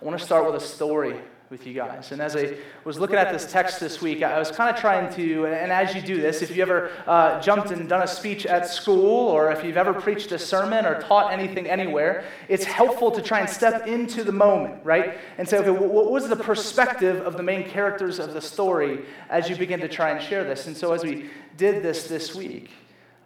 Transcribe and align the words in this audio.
I 0.00 0.04
want 0.04 0.16
to 0.16 0.24
start 0.24 0.46
with 0.46 0.54
a 0.54 0.64
story 0.64 1.16
with 1.50 1.66
you 1.66 1.74
guys. 1.74 2.12
And 2.12 2.20
as 2.20 2.36
I 2.36 2.56
was 2.84 3.00
looking 3.00 3.16
at 3.16 3.32
this 3.32 3.50
text 3.50 3.80
this 3.80 4.00
week, 4.00 4.22
I 4.22 4.38
was 4.38 4.52
kind 4.52 4.72
of 4.72 4.80
trying 4.80 5.12
to, 5.14 5.46
and 5.46 5.72
as 5.72 5.92
you 5.92 6.00
do 6.00 6.20
this, 6.20 6.40
if 6.40 6.54
you 6.54 6.62
ever 6.62 6.92
uh, 7.04 7.40
jumped 7.40 7.72
and 7.72 7.88
done 7.88 8.02
a 8.02 8.06
speech 8.06 8.46
at 8.46 8.68
school, 8.68 9.28
or 9.28 9.50
if 9.50 9.64
you've 9.64 9.76
ever 9.76 9.92
preached 9.92 10.30
a 10.30 10.38
sermon 10.38 10.86
or 10.86 11.00
taught 11.02 11.32
anything 11.32 11.66
anywhere, 11.66 12.24
it's 12.48 12.64
helpful 12.64 13.10
to 13.10 13.20
try 13.20 13.40
and 13.40 13.48
step 13.48 13.88
into 13.88 14.22
the 14.22 14.30
moment, 14.30 14.84
right? 14.84 15.18
And 15.36 15.48
say, 15.48 15.58
okay, 15.58 15.70
what 15.70 16.12
was 16.12 16.28
the 16.28 16.36
perspective 16.36 17.26
of 17.26 17.36
the 17.36 17.42
main 17.42 17.68
characters 17.68 18.20
of 18.20 18.34
the 18.34 18.40
story 18.40 19.04
as 19.30 19.50
you 19.50 19.56
begin 19.56 19.80
to 19.80 19.88
try 19.88 20.10
and 20.10 20.22
share 20.22 20.44
this? 20.44 20.68
And 20.68 20.76
so 20.76 20.92
as 20.92 21.02
we 21.02 21.28
did 21.56 21.82
this 21.82 22.06
this 22.06 22.36
week, 22.36 22.70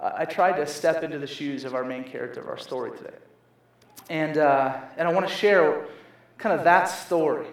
I 0.01 0.25
tried 0.25 0.57
to 0.57 0.67
step 0.67 1.03
into 1.03 1.19
the 1.19 1.27
shoes 1.27 1.65
of 1.65 1.75
our 1.75 1.85
main 1.85 2.05
character 2.05 2.41
of 2.41 2.49
our 2.49 2.59
story 2.59 2.97
today. 2.97 3.19
And, 4.09 4.39
uh, 4.39 4.81
and 4.97 5.07
I 5.07 5.13
want 5.13 5.29
to 5.29 5.35
share 5.35 5.87
kind 6.43 6.59
of 6.59 6.65
that 6.65 6.85
story 6.87 7.47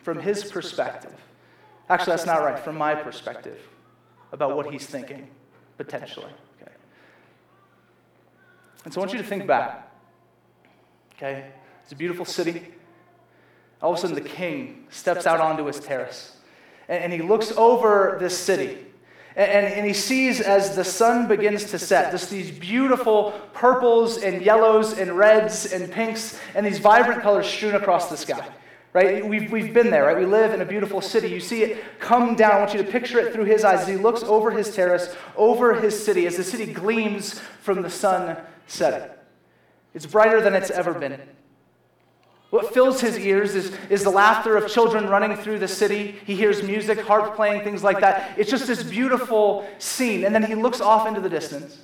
from 0.00 0.18
his 0.18 0.42
perspective. 0.50 1.14
Actually, 1.88 2.12
that's 2.12 2.26
not 2.26 2.42
right, 2.42 2.58
from 2.58 2.76
my 2.76 2.94
perspective 2.94 3.60
about 4.32 4.56
what 4.56 4.72
he's 4.72 4.86
thinking, 4.86 5.28
potentially. 5.76 6.32
Okay. 6.60 6.72
And 8.84 8.92
so 8.92 9.00
I 9.00 9.02
want 9.02 9.12
you 9.12 9.18
to 9.18 9.28
think 9.28 9.46
back. 9.46 9.92
Okay? 11.14 11.52
It's 11.82 11.92
a 11.92 11.96
beautiful 11.96 12.24
city. 12.24 12.66
All 13.82 13.92
of 13.92 13.98
a 13.98 14.00
sudden, 14.00 14.14
the 14.14 14.28
king 14.28 14.86
steps 14.90 15.26
out 15.26 15.40
onto 15.40 15.64
his 15.66 15.78
terrace 15.78 16.36
and, 16.88 17.04
and 17.04 17.12
he 17.12 17.22
looks 17.22 17.52
over 17.52 18.16
this 18.20 18.36
city. 18.36 18.86
And, 19.34 19.66
and, 19.66 19.86
he 19.86 19.94
sees 19.94 20.40
as 20.40 20.76
the 20.76 20.84
sun 20.84 21.26
begins 21.26 21.64
to 21.70 21.78
set, 21.78 22.10
just 22.12 22.28
these 22.30 22.50
beautiful 22.50 23.30
purples 23.54 24.18
and 24.18 24.42
yellows 24.42 24.98
and 24.98 25.16
reds 25.16 25.72
and 25.72 25.90
pinks 25.90 26.38
and 26.54 26.66
these 26.66 26.78
vibrant 26.78 27.22
colors 27.22 27.46
strewn 27.46 27.74
across 27.74 28.10
the 28.10 28.16
sky 28.16 28.46
right? 28.92 29.26
We've, 29.26 29.50
we've 29.50 29.72
been 29.72 29.90
there, 29.90 30.04
right? 30.04 30.18
We 30.18 30.26
live 30.26 30.52
in 30.52 30.60
a 30.60 30.64
beautiful 30.64 31.00
city. 31.00 31.28
You 31.28 31.40
see 31.40 31.62
it 31.62 31.84
come 31.98 32.34
down. 32.34 32.52
I 32.52 32.58
want 32.58 32.74
you 32.74 32.82
to 32.82 32.90
picture 32.90 33.18
it 33.20 33.32
through 33.32 33.44
his 33.44 33.64
eyes 33.64 33.80
as 33.80 33.88
he 33.88 33.96
looks 33.96 34.22
over 34.22 34.50
his 34.50 34.74
terrace, 34.74 35.14
over 35.36 35.74
his 35.74 36.02
city, 36.02 36.26
as 36.26 36.36
the 36.36 36.44
city 36.44 36.72
gleams 36.72 37.38
from 37.62 37.82
the 37.82 37.90
sun 37.90 38.36
setting. 38.66 39.08
It's 39.94 40.06
brighter 40.06 40.40
than 40.40 40.54
it's 40.54 40.70
ever 40.70 40.94
been. 40.94 41.20
What 42.52 42.74
fills 42.74 43.00
his 43.00 43.18
ears 43.18 43.54
is, 43.54 43.74
is 43.88 44.04
the 44.04 44.10
laughter 44.10 44.58
of 44.58 44.70
children 44.70 45.08
running 45.08 45.38
through 45.38 45.58
the 45.58 45.66
city. 45.66 46.16
He 46.26 46.34
hears 46.34 46.62
music, 46.62 47.00
harp 47.00 47.34
playing, 47.34 47.62
things 47.64 47.82
like 47.82 48.00
that. 48.00 48.38
It's 48.38 48.50
just 48.50 48.66
this 48.66 48.82
beautiful 48.82 49.66
scene. 49.78 50.26
And 50.26 50.34
then 50.34 50.42
he 50.42 50.54
looks 50.54 50.78
off 50.78 51.08
into 51.08 51.22
the 51.22 51.30
distance 51.30 51.78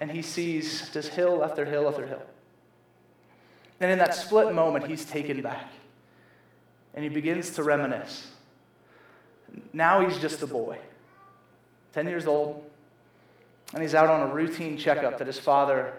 and 0.00 0.10
he 0.10 0.20
sees 0.20 0.90
just 0.90 1.10
hill 1.10 1.44
after 1.44 1.64
hill 1.64 1.86
after 1.86 2.04
hill. 2.04 2.22
And 3.78 3.92
in 3.92 3.98
that 3.98 4.16
split 4.16 4.52
moment, 4.52 4.88
he's 4.88 5.04
taken 5.04 5.42
back 5.42 5.70
and 6.92 7.04
he 7.04 7.08
begins 7.08 7.50
to 7.50 7.62
reminisce. 7.62 8.32
Now 9.72 10.04
he's 10.04 10.18
just 10.18 10.42
a 10.42 10.48
boy, 10.48 10.78
10 11.92 12.08
years 12.08 12.26
old, 12.26 12.68
and 13.72 13.80
he's 13.80 13.94
out 13.94 14.10
on 14.10 14.28
a 14.28 14.34
routine 14.34 14.76
checkup 14.76 15.18
that 15.18 15.28
his 15.28 15.38
father 15.38 15.92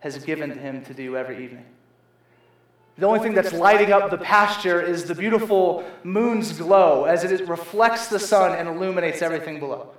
has 0.00 0.22
given 0.22 0.50
to 0.50 0.54
him 0.54 0.84
to 0.84 0.92
do 0.92 1.16
every 1.16 1.42
evening. 1.42 1.64
The 3.02 3.08
only 3.08 3.18
thing 3.18 3.34
that's 3.34 3.52
lighting 3.52 3.92
up 3.92 4.12
the 4.12 4.16
pasture 4.16 4.80
is 4.80 5.06
the 5.06 5.14
beautiful 5.16 5.84
moon's 6.04 6.56
glow 6.56 7.02
as 7.02 7.24
it 7.24 7.48
reflects 7.48 8.06
the 8.06 8.20
sun 8.20 8.56
and 8.56 8.68
illuminates 8.68 9.22
everything 9.22 9.58
below. 9.58 9.90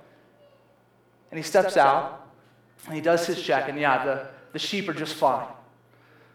And 1.30 1.36
he 1.36 1.44
steps 1.44 1.76
out 1.76 2.26
and 2.86 2.94
he 2.94 3.02
does 3.02 3.26
his 3.26 3.42
check, 3.42 3.68
and 3.68 3.78
yeah, 3.78 4.06
the, 4.06 4.26
the 4.54 4.58
sheep 4.58 4.88
are 4.88 4.94
just 4.94 5.16
fine. 5.16 5.46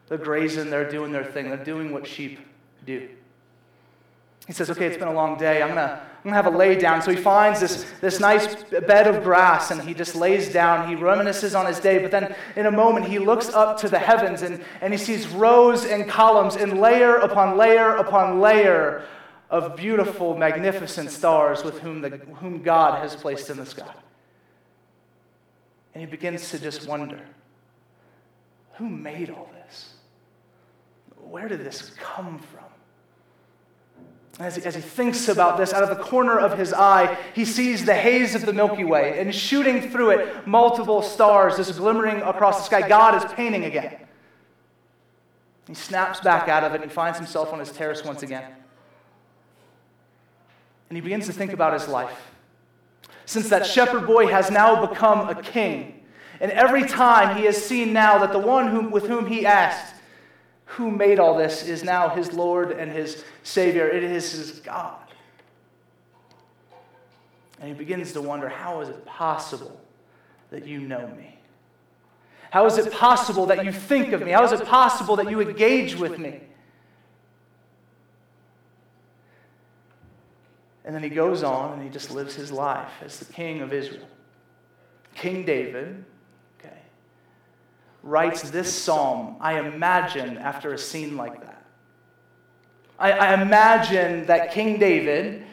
They're 0.10 0.20
grazing, 0.20 0.70
they're 0.70 0.88
doing 0.88 1.12
their 1.12 1.26
thing, 1.26 1.50
they're 1.50 1.58
doing 1.58 1.92
what 1.92 2.06
sheep 2.06 2.38
do. 2.86 3.10
He 4.46 4.54
says, 4.54 4.70
Okay, 4.70 4.86
it's 4.86 4.98
been 4.98 5.08
a 5.08 5.14
long 5.14 5.40
day. 5.40 5.64
I'm 5.64 5.74
going 5.74 5.88
to 5.88 6.04
I'm 6.20 6.32
gonna 6.32 6.36
have 6.36 6.54
a 6.54 6.58
lay 6.58 6.78
down. 6.78 7.02
So 7.02 7.12
he 7.12 7.18
finds 7.18 7.62
this, 7.62 7.86
this 8.02 8.20
nice 8.20 8.56
bed 8.66 9.08
of 9.08 9.24
grass 9.24 9.72
and 9.72 9.82
he 9.82 9.94
just 9.94 10.16
lays 10.16 10.52
down. 10.52 10.90
He 10.90 10.96
reminisces 10.96 11.58
on 11.58 11.66
his 11.66 11.80
day. 11.80 12.00
But 12.00 12.12
then 12.12 12.36
in 12.58 12.66
a 12.66 12.72
moment, 12.72 13.08
he 13.08 13.20
looks 13.20 13.50
up 13.50 13.80
to 13.80 13.90
the 13.90 14.00
heavens 14.00 14.42
and, 14.42 14.62
and 14.82 14.94
he 14.94 14.98
sees 14.98 15.28
rows 15.30 15.86
and 15.86 16.10
columns 16.10 16.58
and 16.58 16.82
layer 16.82 17.16
upon 17.16 17.58
layer 17.58 17.96
upon 17.96 18.42
layer 18.42 19.06
of 19.50 19.78
beautiful, 19.78 20.38
magnificent 20.38 21.10
stars 21.10 21.64
with 21.64 21.80
whom, 21.80 22.02
the, 22.02 22.10
whom 22.10 22.62
God 22.62 23.02
has 23.02 23.16
placed 23.16 23.50
in 23.50 23.56
the 23.56 23.66
sky. 23.66 23.94
And 25.94 26.02
he 26.02 26.06
begins 26.06 26.50
to 26.52 26.60
just 26.60 26.88
wonder 26.88 27.20
who 28.74 28.88
made 28.88 29.30
all 29.30 29.50
this? 29.66 29.94
Where 31.18 31.48
did 31.48 31.66
this 31.66 31.92
come 31.98 32.40
from? 32.40 32.69
As 34.40 34.56
he, 34.56 34.64
as 34.64 34.74
he 34.74 34.82
thinks 34.82 35.28
about 35.28 35.58
this, 35.58 35.74
out 35.74 35.84
of 35.84 35.90
the 35.90 36.02
corner 36.02 36.40
of 36.40 36.58
his 36.58 36.72
eye, 36.72 37.18
he 37.36 37.44
sees 37.44 37.84
the 37.84 37.94
haze 37.94 38.36
of 38.36 38.46
the 38.46 38.54
Milky 38.54 38.86
Way, 38.86 39.20
and 39.20 39.36
shooting 39.36 39.92
through 39.92 40.12
it, 40.12 40.48
multiple 40.48 41.02
stars 41.02 41.58
just 41.58 41.78
glimmering 41.78 42.22
across 42.22 42.58
the 42.58 42.64
sky. 42.64 42.88
God 42.88 43.22
is 43.22 43.34
painting 43.34 43.66
again. 43.66 43.98
He 45.68 45.74
snaps 45.74 46.22
back 46.22 46.48
out 46.48 46.64
of 46.64 46.74
it 46.74 46.82
and 46.82 46.92
finds 46.92 47.18
himself 47.18 47.52
on 47.52 47.60
his 47.60 47.72
terrace 47.74 48.04
once 48.06 48.24
again. 48.24 48.50
And 50.90 50.96
he 50.96 51.02
begins 51.02 51.26
to 51.28 51.34
think 51.34 51.52
about 51.52 51.74
his 51.74 51.90
life. 51.90 52.32
Since 53.26 53.50
that 53.50 53.66
shepherd 53.66 54.08
boy 54.08 54.28
has 54.28 54.50
now 54.50 54.86
become 54.88 55.28
a 55.28 55.40
king, 55.40 56.02
and 56.40 56.50
every 56.54 56.88
time 56.88 57.38
he 57.38 57.44
has 57.44 57.64
seen 57.64 57.92
now 57.92 58.18
that 58.20 58.32
the 58.32 58.40
one 58.40 58.70
whom, 58.70 58.90
with 58.90 59.06
whom 59.06 59.28
he 59.28 59.46
asked 59.46 59.96
who 60.70 60.92
made 60.92 61.20
all 61.20 61.36
this 61.36 61.64
is 61.68 61.84
now 61.84 62.10
his 62.10 62.32
Lord 62.32 62.72
and 62.72 62.92
his 62.92 63.24
Savior. 63.42 63.90
It 63.90 64.04
is 64.04 64.32
his 64.32 64.60
God. 64.60 65.02
And 67.60 67.68
he 67.68 67.74
begins 67.74 68.14
to 68.14 68.22
wonder 68.22 68.48
how 68.48 68.82
is 68.82 68.90
it 68.90 69.04
possible 69.04 69.82
that 70.52 70.68
you 70.68 70.80
know 70.80 71.08
me? 71.18 71.40
How 72.52 72.68
is 72.68 72.78
it 72.78 72.94
possible 72.94 73.48
that 73.48 73.66
you 73.66 73.72
think 73.72 74.14
of 74.14 74.22
me? 74.22 74.32
How 74.32 74.44
is 74.44 74.52
it 74.52 74.64
possible 74.66 75.16
that 75.16 75.30
you 75.30 75.42
engage 75.42 75.96
with 75.96 76.20
me? 76.20 76.40
And 80.86 80.94
then 80.94 81.02
he 81.02 81.10
goes 81.10 81.42
on 81.42 81.74
and 81.74 81.84
he 81.84 81.90
just 81.90 82.12
lives 82.12 82.36
his 82.36 82.52
life 82.52 82.92
as 83.04 83.18
the 83.18 83.34
king 83.34 83.62
of 83.62 83.74
Israel. 83.74 84.08
King 85.16 85.46
David, 85.46 86.06
writes 88.04 88.50
this 88.50 88.74
psalm, 88.74 89.36
I 89.40 89.60
imagine, 89.60 90.38
after 90.38 90.74
a 90.74 90.78
scene 90.78 91.18
like 91.18 91.42
that. 91.42 91.66
I, 92.98 93.12
I, 93.12 93.42
imagine 93.42 94.26
that 94.26 94.52
King 94.52 94.78
David, 94.78 95.44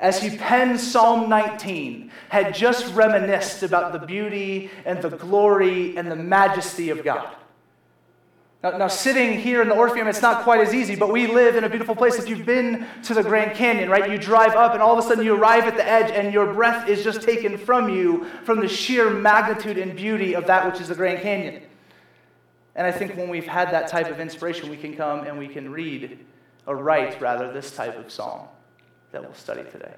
as 0.00 0.22
he 0.22 0.36
penned 0.36 0.80
Psalm 0.80 1.28
19, 1.28 2.10
had 2.30 2.54
just 2.54 2.94
reminisced 2.94 3.62
about 3.62 3.92
the 3.92 3.98
beauty 3.98 4.70
and 4.86 5.02
the 5.02 5.10
glory 5.10 5.96
and 5.96 6.10
the 6.10 6.16
majesty 6.16 6.90
of 6.90 7.04
God. 7.04 7.36
Now, 8.62 8.78
now, 8.78 8.88
sitting 8.88 9.38
here 9.38 9.60
in 9.60 9.68
the 9.68 9.74
Orpheum, 9.74 10.08
it's 10.08 10.22
not 10.22 10.42
quite 10.42 10.60
as 10.60 10.72
easy, 10.72 10.96
but 10.96 11.12
we 11.12 11.26
live 11.26 11.54
in 11.54 11.64
a 11.64 11.68
beautiful 11.68 11.94
place. 11.94 12.18
If 12.18 12.26
you've 12.26 12.46
been 12.46 12.86
to 13.02 13.12
the 13.12 13.22
Grand 13.22 13.54
Canyon, 13.54 13.90
right, 13.90 14.10
you 14.10 14.16
drive 14.16 14.54
up 14.54 14.72
and 14.72 14.80
all 14.80 14.98
of 14.98 15.04
a 15.04 15.06
sudden 15.06 15.22
you 15.22 15.34
arrive 15.34 15.64
at 15.64 15.76
the 15.76 15.86
edge 15.86 16.10
and 16.10 16.32
your 16.32 16.50
breath 16.54 16.88
is 16.88 17.04
just 17.04 17.20
taken 17.20 17.58
from 17.58 17.90
you 17.90 18.24
from 18.44 18.60
the 18.60 18.68
sheer 18.68 19.10
magnitude 19.10 19.76
and 19.76 19.94
beauty 19.94 20.34
of 20.34 20.46
that 20.46 20.64
which 20.64 20.80
is 20.80 20.88
the 20.88 20.94
Grand 20.94 21.20
Canyon. 21.20 21.62
And 22.76 22.86
I 22.86 22.92
think 22.92 23.16
when 23.16 23.28
we've 23.28 23.46
had 23.46 23.70
that 23.70 23.88
type 23.88 24.10
of 24.10 24.20
inspiration, 24.20 24.68
we 24.68 24.76
can 24.76 24.96
come 24.96 25.26
and 25.26 25.38
we 25.38 25.48
can 25.48 25.70
read, 25.70 26.18
or 26.66 26.76
write 26.76 27.20
rather, 27.20 27.52
this 27.52 27.70
type 27.70 27.96
of 27.96 28.10
song 28.10 28.48
that 29.12 29.22
we'll 29.22 29.34
study 29.34 29.62
today. 29.70 29.94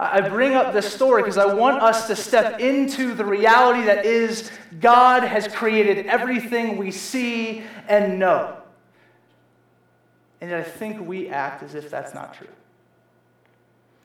I 0.00 0.20
bring 0.20 0.54
up 0.54 0.72
this 0.72 0.92
story 0.92 1.22
because 1.22 1.38
I 1.38 1.52
want 1.52 1.82
us 1.82 2.06
to 2.06 2.14
step 2.14 2.60
into 2.60 3.14
the 3.14 3.24
reality 3.24 3.84
that 3.86 4.06
is 4.06 4.50
God 4.80 5.24
has 5.24 5.48
created 5.48 6.06
everything 6.06 6.76
we 6.76 6.92
see 6.92 7.64
and 7.88 8.18
know. 8.18 8.56
And 10.40 10.54
I 10.54 10.62
think 10.62 11.04
we 11.06 11.28
act 11.28 11.64
as 11.64 11.74
if 11.74 11.90
that's 11.90 12.14
not 12.14 12.32
true. 12.32 12.46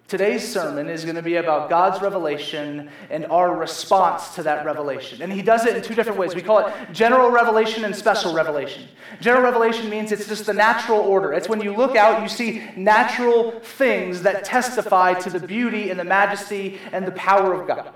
Today's 0.07 0.47
sermon 0.47 0.89
is 0.89 1.05
going 1.05 1.15
to 1.15 1.23
be 1.23 1.37
about 1.37 1.69
God's 1.69 2.01
revelation 2.01 2.89
and 3.09 3.25
our 3.27 3.55
response 3.55 4.35
to 4.35 4.43
that 4.43 4.65
revelation. 4.65 5.21
And 5.21 5.31
he 5.31 5.41
does 5.41 5.65
it 5.65 5.75
in 5.75 5.81
two 5.81 5.95
different 5.95 6.19
ways. 6.19 6.35
We 6.35 6.41
call 6.41 6.59
it 6.59 6.73
general 6.91 7.31
revelation 7.31 7.85
and 7.85 7.95
special 7.95 8.33
revelation. 8.33 8.87
General 9.21 9.41
revelation 9.41 9.89
means 9.89 10.11
it's 10.11 10.27
just 10.27 10.45
the 10.45 10.53
natural 10.53 10.99
order. 10.99 11.33
It's 11.33 11.49
when 11.49 11.61
you 11.61 11.75
look 11.75 11.95
out, 11.95 12.21
you 12.21 12.27
see 12.27 12.61
natural 12.75 13.59
things 13.61 14.21
that 14.23 14.43
testify 14.43 15.13
to 15.15 15.29
the 15.29 15.39
beauty 15.39 15.89
and 15.89 15.99
the 15.99 16.03
majesty 16.03 16.79
and 16.91 17.07
the 17.07 17.11
power 17.13 17.53
of 17.53 17.65
God. 17.65 17.93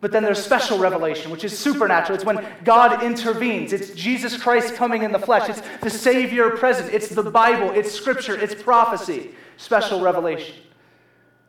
But 0.00 0.10
then 0.10 0.24
there's 0.24 0.42
special 0.42 0.78
revelation, 0.78 1.30
which 1.30 1.44
is 1.44 1.56
supernatural. 1.56 2.16
It's 2.16 2.24
when 2.24 2.44
God 2.64 3.04
intervenes. 3.04 3.72
It's 3.72 3.90
Jesus 3.90 4.36
Christ 4.36 4.74
coming 4.74 5.04
in 5.04 5.12
the 5.12 5.18
flesh. 5.18 5.48
It's 5.48 5.62
the 5.80 5.90
Savior 5.90 6.50
present. 6.50 6.92
It's 6.92 7.08
the 7.08 7.22
Bible. 7.22 7.70
It's 7.70 7.92
Scripture. 7.92 8.34
It's 8.34 8.60
prophecy. 8.60 9.30
Special 9.58 10.00
revelation. 10.00 10.56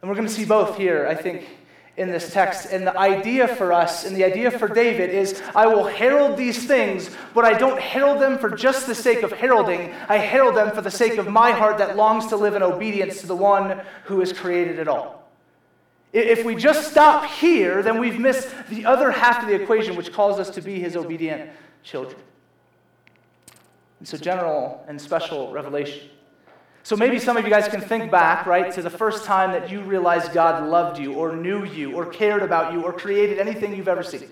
And 0.04 0.10
we're 0.10 0.18
going 0.18 0.28
to 0.28 0.34
see 0.34 0.44
both 0.44 0.76
here, 0.76 1.08
I 1.08 1.16
think, 1.16 1.48
in 1.96 2.12
this 2.12 2.34
text. 2.34 2.74
And 2.74 2.86
the 2.86 3.00
idea 3.00 3.48
for 3.48 3.72
us 3.72 4.04
and 4.04 4.14
the 4.14 4.26
idea 4.26 4.52
for 4.52 4.68
David 4.68 5.12
is 5.12 5.42
I 5.56 5.66
will 5.66 5.86
herald 5.86 6.36
these 6.36 6.68
things, 6.68 7.10
but 7.34 7.46
I 7.46 7.58
don't 7.58 7.80
herald 7.80 8.22
them 8.22 8.38
for 8.38 8.50
just 8.50 8.86
the 8.86 8.96
sake 8.96 9.24
of 9.24 9.32
heralding. 9.32 9.94
I 10.10 10.18
herald 10.18 10.58
them 10.58 10.76
for 10.76 10.82
the 10.82 10.92
sake 10.92 11.18
of 11.18 11.30
my 11.30 11.52
heart 11.52 11.78
that 11.78 11.96
longs 11.96 12.28
to 12.28 12.36
live 12.36 12.54
in 12.54 12.62
obedience 12.62 13.22
to 13.22 13.28
the 13.28 13.36
one 13.36 13.80
who 14.04 14.20
has 14.20 14.34
created 14.34 14.78
it 14.78 14.90
all. 14.90 15.24
If 16.12 16.44
we 16.44 16.54
just 16.58 16.92
stop 16.92 17.24
here, 17.24 17.82
then 17.82 17.98
we've 17.98 18.20
missed 18.20 18.54
the 18.70 18.86
other 18.86 19.10
half 19.10 19.42
of 19.42 19.48
the 19.48 19.56
equation, 19.56 19.96
which 19.96 20.12
calls 20.12 20.38
us 20.38 20.50
to 20.50 20.62
be 20.62 20.82
his 20.82 20.98
obedient 20.98 21.50
children. 21.82 22.20
And 24.00 24.08
so, 24.10 24.18
general 24.18 24.84
and 24.90 25.00
special 25.00 25.54
revelation. 25.54 26.10
So 26.86 26.98
maybe 26.98 27.18
some 27.18 27.38
of 27.38 27.46
you 27.46 27.50
guys 27.50 27.70
can 27.70 27.80
think 27.80 28.12
back, 28.12 28.46
right, 28.46 28.72
to 28.74 28.82
the 28.82 28.90
first 28.90 29.24
time 29.24 29.54
that 29.54 29.72
you 29.72 29.82
realized 29.82 30.34
God 30.34 30.70
loved 30.70 31.00
you 31.00 31.14
or 31.14 31.34
knew 31.34 31.64
you 31.64 31.96
or 31.96 32.06
cared 32.06 32.44
about 32.44 32.74
you 32.74 32.84
or 32.84 32.92
created 32.92 33.40
anything 33.40 33.74
you've 33.74 33.88
ever 33.88 34.04
seen. 34.04 34.30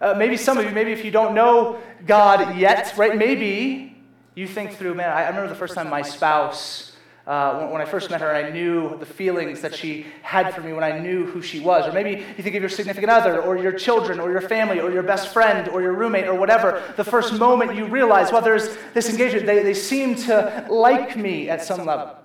Uh, 0.00 0.14
maybe 0.16 0.36
some 0.36 0.58
of 0.58 0.64
you, 0.64 0.70
maybe 0.70 0.92
if 0.92 1.04
you 1.04 1.10
don't 1.10 1.34
know 1.34 1.80
God 2.06 2.56
yet, 2.56 2.94
right, 2.96 3.16
maybe 3.16 3.96
you 4.36 4.46
think 4.46 4.74
through, 4.74 4.94
man, 4.94 5.10
I 5.10 5.26
remember 5.26 5.48
the 5.48 5.56
first 5.56 5.74
time 5.74 5.90
my 5.90 6.02
spouse 6.02 6.85
uh, 7.26 7.58
when, 7.58 7.70
when, 7.70 7.82
I 7.82 7.84
first 7.84 8.08
met 8.08 8.20
her, 8.20 8.32
I 8.32 8.50
knew 8.50 8.96
the 8.98 9.06
feelings 9.06 9.60
that 9.62 9.74
she 9.74 10.06
had 10.22 10.54
for 10.54 10.60
me 10.60 10.72
when 10.72 10.84
I 10.84 10.96
knew 10.98 11.26
who 11.26 11.42
she 11.42 11.58
was. 11.58 11.88
Or 11.88 11.92
maybe 11.92 12.24
you 12.36 12.42
think 12.42 12.54
of 12.54 12.62
your 12.62 12.68
significant 12.68 13.10
other, 13.10 13.42
or 13.42 13.56
your 13.56 13.72
children, 13.72 14.20
or 14.20 14.30
your 14.30 14.40
family, 14.40 14.78
or 14.78 14.92
your 14.92 15.02
best 15.02 15.32
friend, 15.32 15.68
or 15.68 15.82
your 15.82 15.92
roommate, 15.92 16.28
or 16.28 16.34
whatever. 16.34 16.82
The 16.96 17.02
first 17.02 17.34
moment 17.34 17.74
you 17.74 17.86
realize, 17.86 18.30
well, 18.30 18.42
there's 18.42 18.76
this 18.94 19.10
engagement. 19.10 19.44
They, 19.44 19.64
they 19.64 19.74
seem 19.74 20.14
to 20.26 20.66
like 20.70 21.16
me 21.16 21.48
at 21.48 21.64
some 21.64 21.84
level. 21.84 22.16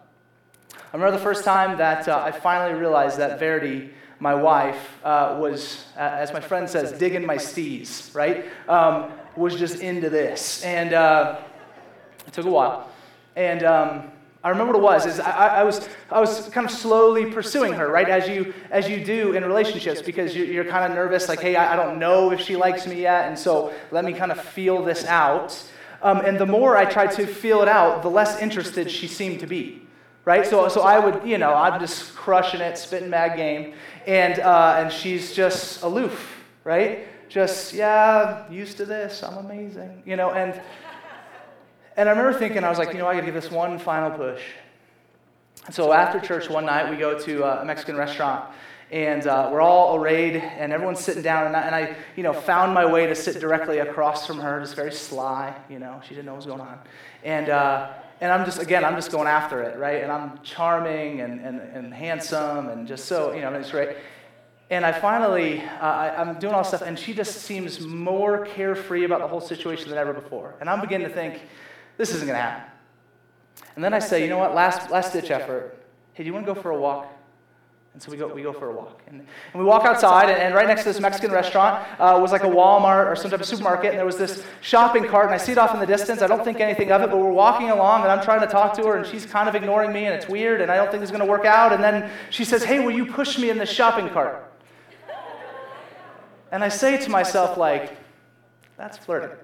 I 0.93 0.97
remember 0.97 1.17
the 1.17 1.23
first 1.23 1.43
time 1.45 1.79
that 1.79 2.07
uh, 2.07 2.21
I 2.23 2.31
finally 2.31 2.79
realized 2.79 3.17
that 3.17 3.39
Verity, 3.39 3.89
my 4.19 4.35
wife, 4.35 4.99
uh, 5.03 5.35
was, 5.39 5.85
uh, 5.97 6.01
as 6.01 6.31
my 6.31 6.41
friend 6.41 6.69
says, 6.69 6.91
digging 6.91 7.25
my 7.25 7.37
steez, 7.37 8.13
right? 8.13 8.45
Um, 8.69 9.11
was 9.35 9.55
just 9.55 9.79
into 9.79 10.11
this. 10.11 10.63
And 10.63 10.93
uh, 10.93 11.39
it 12.27 12.33
took 12.33 12.45
a 12.45 12.51
while. 12.51 12.89
And 13.35 13.63
um, 13.63 14.10
I 14.43 14.49
remember 14.49 14.73
what 14.73 14.79
it 14.79 14.83
was. 14.83 15.05
Is 15.05 15.19
I, 15.19 15.59
I, 15.59 15.63
was 15.63 15.87
I 16.09 16.19
was 16.19 16.49
kind 16.49 16.65
of 16.65 16.71
slowly 16.71 17.27
pursuing 17.27 17.73
her, 17.73 17.89
right? 17.89 18.09
As 18.09 18.27
you 18.27 18.53
as 18.71 18.89
you 18.89 19.03
do 19.03 19.33
in 19.33 19.45
relationships, 19.45 20.01
because 20.01 20.35
you, 20.35 20.59
are 20.59 20.65
kind 20.65 20.89
of 20.89 20.95
nervous, 20.95 21.29
like, 21.29 21.41
hey, 21.41 21.55
I, 21.55 21.73
I, 21.73 21.75
don't 21.75 21.99
know 21.99 22.31
if 22.31 22.39
she 22.39 22.55
likes 22.55 22.87
me 22.87 23.01
yet, 23.01 23.27
and 23.27 23.37
so 23.37 23.71
let 23.91 24.03
me 24.03 24.13
kind 24.13 24.31
of 24.31 24.41
feel 24.41 24.83
this 24.83 25.05
out. 25.05 25.61
Um, 26.01 26.21
and 26.21 26.39
the 26.39 26.47
more 26.47 26.75
I 26.75 26.85
tried 26.85 27.11
to 27.11 27.27
feel 27.27 27.61
it 27.61 27.67
out, 27.67 28.01
the 28.01 28.09
less 28.09 28.41
interested 28.41 28.89
she 28.89 29.07
seemed 29.07 29.41
to 29.41 29.47
be, 29.47 29.83
right? 30.25 30.47
So 30.47 30.67
so 30.69 30.81
I 30.81 30.97
would, 30.97 31.23
you 31.23 31.37
know, 31.37 31.53
I'm 31.53 31.79
just 31.79 32.15
crushing 32.15 32.61
it, 32.61 32.79
spitting 32.79 33.11
mad 33.11 33.37
game, 33.37 33.75
and 34.07 34.39
uh, 34.39 34.77
and 34.79 34.91
she's 34.91 35.35
just 35.35 35.83
aloof, 35.83 36.43
right? 36.63 37.07
Just 37.29 37.73
yeah, 37.73 38.49
used 38.49 38.77
to 38.77 38.85
this. 38.85 39.21
I'm 39.21 39.37
amazing, 39.37 40.01
you 40.03 40.15
know, 40.15 40.31
and. 40.31 40.59
And 41.97 42.07
I 42.07 42.13
remember 42.13 42.37
thinking, 42.37 42.63
I 42.63 42.69
was 42.69 42.77
like, 42.77 42.93
you 42.93 42.99
know, 42.99 43.07
I 43.07 43.13
got 43.13 43.21
to 43.21 43.25
give 43.25 43.35
this 43.35 43.51
one 43.51 43.77
final 43.77 44.11
push. 44.11 44.41
So 45.69 45.91
after 45.91 46.19
church 46.19 46.49
one 46.49 46.65
night, 46.65 46.89
we 46.89 46.95
go 46.95 47.19
to 47.19 47.43
uh, 47.43 47.59
a 47.61 47.65
Mexican 47.65 47.95
restaurant, 47.95 48.45
and 48.91 49.27
uh, 49.27 49.49
we're 49.51 49.61
all 49.61 49.95
arrayed, 49.95 50.37
and 50.37 50.73
everyone's 50.73 50.99
sitting 50.99 51.21
down, 51.21 51.47
and 51.47 51.55
I, 51.55 51.61
and 51.61 51.75
I, 51.75 51.95
you 52.15 52.23
know, 52.23 52.33
found 52.33 52.73
my 52.73 52.85
way 52.85 53.05
to 53.07 53.13
sit 53.13 53.39
directly 53.39 53.79
across 53.79 54.25
from 54.25 54.39
her, 54.39 54.59
just 54.59 54.75
very 54.75 54.91
sly, 54.91 55.53
you 55.69 55.79
know, 55.79 56.01
she 56.03 56.15
didn't 56.15 56.25
know 56.25 56.31
what 56.31 56.37
was 56.37 56.45
going 56.45 56.61
on. 56.61 56.79
And, 57.23 57.49
uh, 57.49 57.91
and 58.21 58.31
I'm 58.31 58.45
just, 58.45 58.59
again, 58.59 58.83
I'm 58.83 58.95
just 58.95 59.11
going 59.11 59.27
after 59.27 59.61
it, 59.61 59.77
right? 59.77 60.01
And 60.01 60.11
I'm 60.11 60.39
charming 60.43 61.21
and, 61.21 61.39
and, 61.39 61.59
and 61.59 61.93
handsome 61.93 62.69
and 62.69 62.87
just 62.87 63.05
so, 63.05 63.33
you 63.33 63.41
know, 63.41 63.53
it's 63.53 63.71
great. 63.71 63.97
And 64.71 64.85
I 64.85 64.93
finally, 64.93 65.59
uh, 65.59 65.85
I, 65.85 66.21
am 66.21 66.39
doing 66.39 66.53
all 66.53 66.61
this 66.61 66.69
stuff, 66.69 66.81
and 66.81 66.97
she 66.97 67.13
just 67.13 67.41
seems 67.41 67.81
more 67.81 68.45
carefree 68.45 69.03
about 69.03 69.19
the 69.19 69.27
whole 69.27 69.41
situation 69.41 69.89
than 69.89 69.97
ever 69.97 70.13
before. 70.13 70.55
And 70.59 70.69
I'm 70.69 70.81
beginning 70.81 71.07
to 71.07 71.13
think, 71.13 71.41
this 71.97 72.09
isn't 72.13 72.27
going 72.27 72.37
to 72.37 72.41
happen. 72.41 72.71
And 73.75 73.83
then 73.83 73.93
I 73.93 73.99
say, 73.99 74.23
you 74.23 74.29
know 74.29 74.37
what, 74.37 74.53
last, 74.53 74.91
last 74.91 75.13
ditch 75.13 75.31
effort. 75.31 75.77
Hey, 76.13 76.23
do 76.23 76.27
you 76.27 76.33
want 76.33 76.45
to 76.45 76.53
go 76.53 76.61
for 76.61 76.71
a 76.71 76.79
walk? 76.79 77.11
And 77.93 78.01
so 78.01 78.09
we 78.09 78.17
go, 78.17 78.27
we 78.27 78.41
go 78.41 78.53
for 78.53 78.69
a 78.69 78.73
walk. 78.73 79.01
And, 79.07 79.19
and 79.19 79.61
we 79.61 79.65
walk 79.65 79.83
outside, 79.83 80.29
and, 80.29 80.37
and, 80.41 80.55
right 80.55 80.65
next 80.65 80.83
to 80.83 80.89
this 80.89 81.01
Mexican 81.01 81.29
restaurant 81.31 81.85
uh, 81.99 82.17
was 82.21 82.31
like 82.31 82.43
a 82.43 82.47
Walmart 82.47 83.07
or 83.07 83.17
some 83.17 83.29
type 83.29 83.41
of 83.41 83.45
supermarket, 83.45 83.89
and 83.89 83.97
there 83.97 84.05
was 84.05 84.17
this 84.17 84.45
shopping 84.61 85.05
cart, 85.05 85.25
and 85.25 85.33
I 85.33 85.37
see 85.37 85.51
it 85.51 85.57
off 85.57 85.73
in 85.73 85.79
the 85.81 85.85
distance. 85.85 86.21
I 86.21 86.27
don't 86.27 86.43
think 86.43 86.61
anything 86.61 86.89
of 86.91 87.01
it, 87.01 87.09
but 87.09 87.17
we're 87.17 87.33
walking 87.33 87.69
along, 87.69 88.03
and 88.03 88.11
I'm 88.11 88.23
trying 88.23 88.39
to 88.41 88.47
talk 88.47 88.73
to 88.75 88.83
her, 88.83 88.95
and 88.95 89.05
she's 89.05 89.25
kind 89.25 89.49
of 89.49 89.55
ignoring 89.55 89.91
me, 89.91 90.05
and 90.05 90.15
it's 90.15 90.29
weird, 90.29 90.61
and 90.61 90.71
I 90.71 90.77
don't 90.77 90.89
think 90.89 91.03
it's 91.03 91.11
going 91.11 91.23
to 91.23 91.29
work 91.29 91.43
out. 91.43 91.73
And 91.73 91.83
then 91.83 92.09
she 92.29 92.45
says, 92.45 92.63
Hey, 92.63 92.79
will 92.79 92.91
you 92.91 93.05
push 93.05 93.37
me 93.37 93.49
in 93.49 93.57
the 93.57 93.65
shopping 93.65 94.09
cart? 94.09 94.47
And 96.53 96.63
I 96.63 96.69
say 96.69 96.97
to 96.97 97.09
myself, 97.09 97.57
like, 97.57 97.97
that's 98.77 98.97
flirting. 98.97 99.37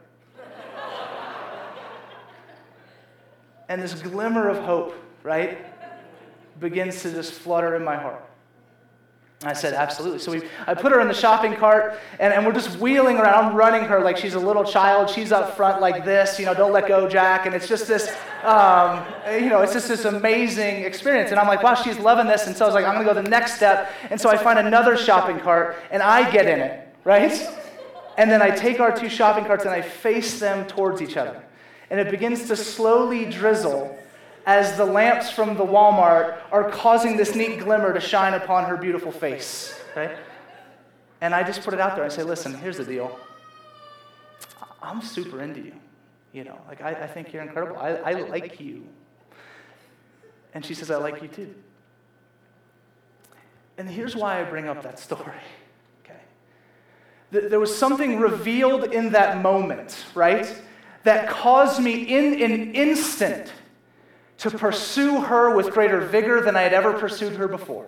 And 3.70 3.82
this 3.82 3.94
glimmer 3.94 4.50
of 4.50 4.64
hope, 4.64 4.96
right, 5.24 5.58
begins 6.60 7.02
to 7.02 7.12
just 7.12 7.34
flutter 7.34 7.76
in 7.76 7.84
my 7.84 7.96
heart. 7.96 8.24
I 9.44 9.54
said, 9.54 9.76
absolutely. 9.76 10.18
So 10.18 10.32
we, 10.32 10.42
I 10.66 10.74
put 10.74 10.92
her 10.92 11.00
in 11.00 11.08
the 11.08 11.14
shopping 11.14 11.56
cart, 11.56 12.00
and, 12.20 12.34
and 12.34 12.44
we're 12.44 12.54
just 12.54 12.80
wheeling 12.80 13.18
around. 13.18 13.46
I'm 13.46 13.56
running 13.56 13.84
her 13.84 14.00
like 14.00 14.18
she's 14.18 14.34
a 14.34 14.40
little 14.40 14.64
child. 14.64 15.12
She's 15.12 15.32
up 15.32 15.56
front 15.56 15.80
like 15.80 16.04
this, 16.04 16.40
you 16.40 16.46
know, 16.46 16.56
don't 16.56 16.74
let 16.74 16.88
go, 16.88 17.08
Jack. 17.08 17.46
And 17.46 17.54
it's 17.54 17.68
just 17.68 17.88
this, 17.88 18.10
um, 18.44 19.06
you 19.32 19.50
know, 19.50 19.62
it's 19.62 19.74
just 19.74 19.90
this 19.90 20.06
amazing 20.06 20.84
experience. 20.86 21.30
And 21.30 21.40
I'm 21.40 21.46
like, 21.46 21.62
wow, 21.62 21.76
she's 21.76 22.00
loving 22.00 22.26
this. 22.26 22.48
And 22.48 22.58
so 22.58 22.66
I 22.66 22.68
was 22.68 22.74
like, 22.74 22.86
I'm 22.86 22.96
going 22.96 23.06
to 23.06 23.14
go 23.14 23.22
the 23.22 23.30
next 23.30 23.58
step. 23.58 23.92
And 24.10 24.20
so 24.20 24.28
I 24.32 24.38
find 24.38 24.58
another 24.58 24.98
shopping 24.98 25.40
cart, 25.40 25.76
and 25.92 26.02
I 26.02 26.32
get 26.32 26.48
in 26.48 26.60
it, 26.60 26.96
right? 27.04 27.32
And 28.18 28.32
then 28.32 28.42
I 28.42 28.50
take 28.50 28.80
our 28.80 28.98
two 28.98 29.08
shopping 29.08 29.46
carts 29.46 29.66
and 29.66 29.72
I 29.72 29.84
face 29.84 30.40
them 30.40 30.66
towards 30.66 31.00
each 31.00 31.16
other 31.16 31.44
and 31.90 32.00
it 32.00 32.12
begins 32.12 32.48
to 32.48 32.56
slowly 32.56 33.26
drizzle 33.26 33.98
as 34.46 34.78
the 34.78 34.86
lamps 34.86 35.30
from 35.30 35.58
the 35.58 35.66
Walmart 35.66 36.38
are 36.52 36.70
causing 36.72 37.18
this 37.18 37.36
neat 37.36 37.60
glimmer 37.60 37.94
to 37.94 38.00
shine 38.00 38.34
upon 38.34 38.64
her 38.66 38.78
beautiful 38.78 39.12
face. 39.12 39.78
Right? 39.96 40.16
And 41.22 41.34
I 41.36 41.44
just 41.44 41.64
put 41.64 41.74
it 41.74 41.80
out 41.80 41.96
there. 41.96 42.06
I 42.06 42.10
say, 42.10 42.24
listen, 42.24 42.54
here's 42.54 42.78
the 42.78 42.86
deal. 42.86 43.20
I'm 44.82 45.02
super 45.02 45.42
into 45.42 45.60
you. 45.62 45.74
You 46.32 46.44
know, 46.44 46.60
like 46.68 46.82
I, 46.82 46.92
I 46.92 47.08
think 47.08 47.34
you're 47.34 47.42
incredible. 47.42 47.78
I, 47.78 47.96
I 47.96 48.12
like 48.14 48.60
you. 48.60 48.88
And 50.54 50.66
she 50.66 50.74
says, 50.74 50.92
I 50.92 50.98
like 50.98 51.22
you 51.22 51.28
too. 51.28 51.54
And 53.78 53.90
here's 53.90 54.16
why 54.16 54.40
I 54.40 54.44
bring 54.44 54.68
up 54.68 54.82
that 54.84 55.00
story. 55.00 55.36
Okay. 56.04 57.48
There 57.48 57.60
was 57.60 57.76
something 57.76 58.20
revealed 58.20 58.94
in 58.94 59.12
that 59.12 59.42
moment, 59.42 60.06
right? 60.16 60.56
That 61.08 61.30
caused 61.30 61.82
me 61.82 61.94
in 61.94 62.42
an 62.42 62.76
instant 62.76 63.54
to 64.40 64.52
pursue 64.52 65.22
her 65.22 65.56
with 65.56 65.72
greater 65.72 66.02
vigor 66.02 66.42
than 66.42 66.58
I 66.58 66.64
had 66.64 66.74
ever 66.74 66.92
pursued 66.92 67.38
her 67.38 67.48
before. 67.48 67.86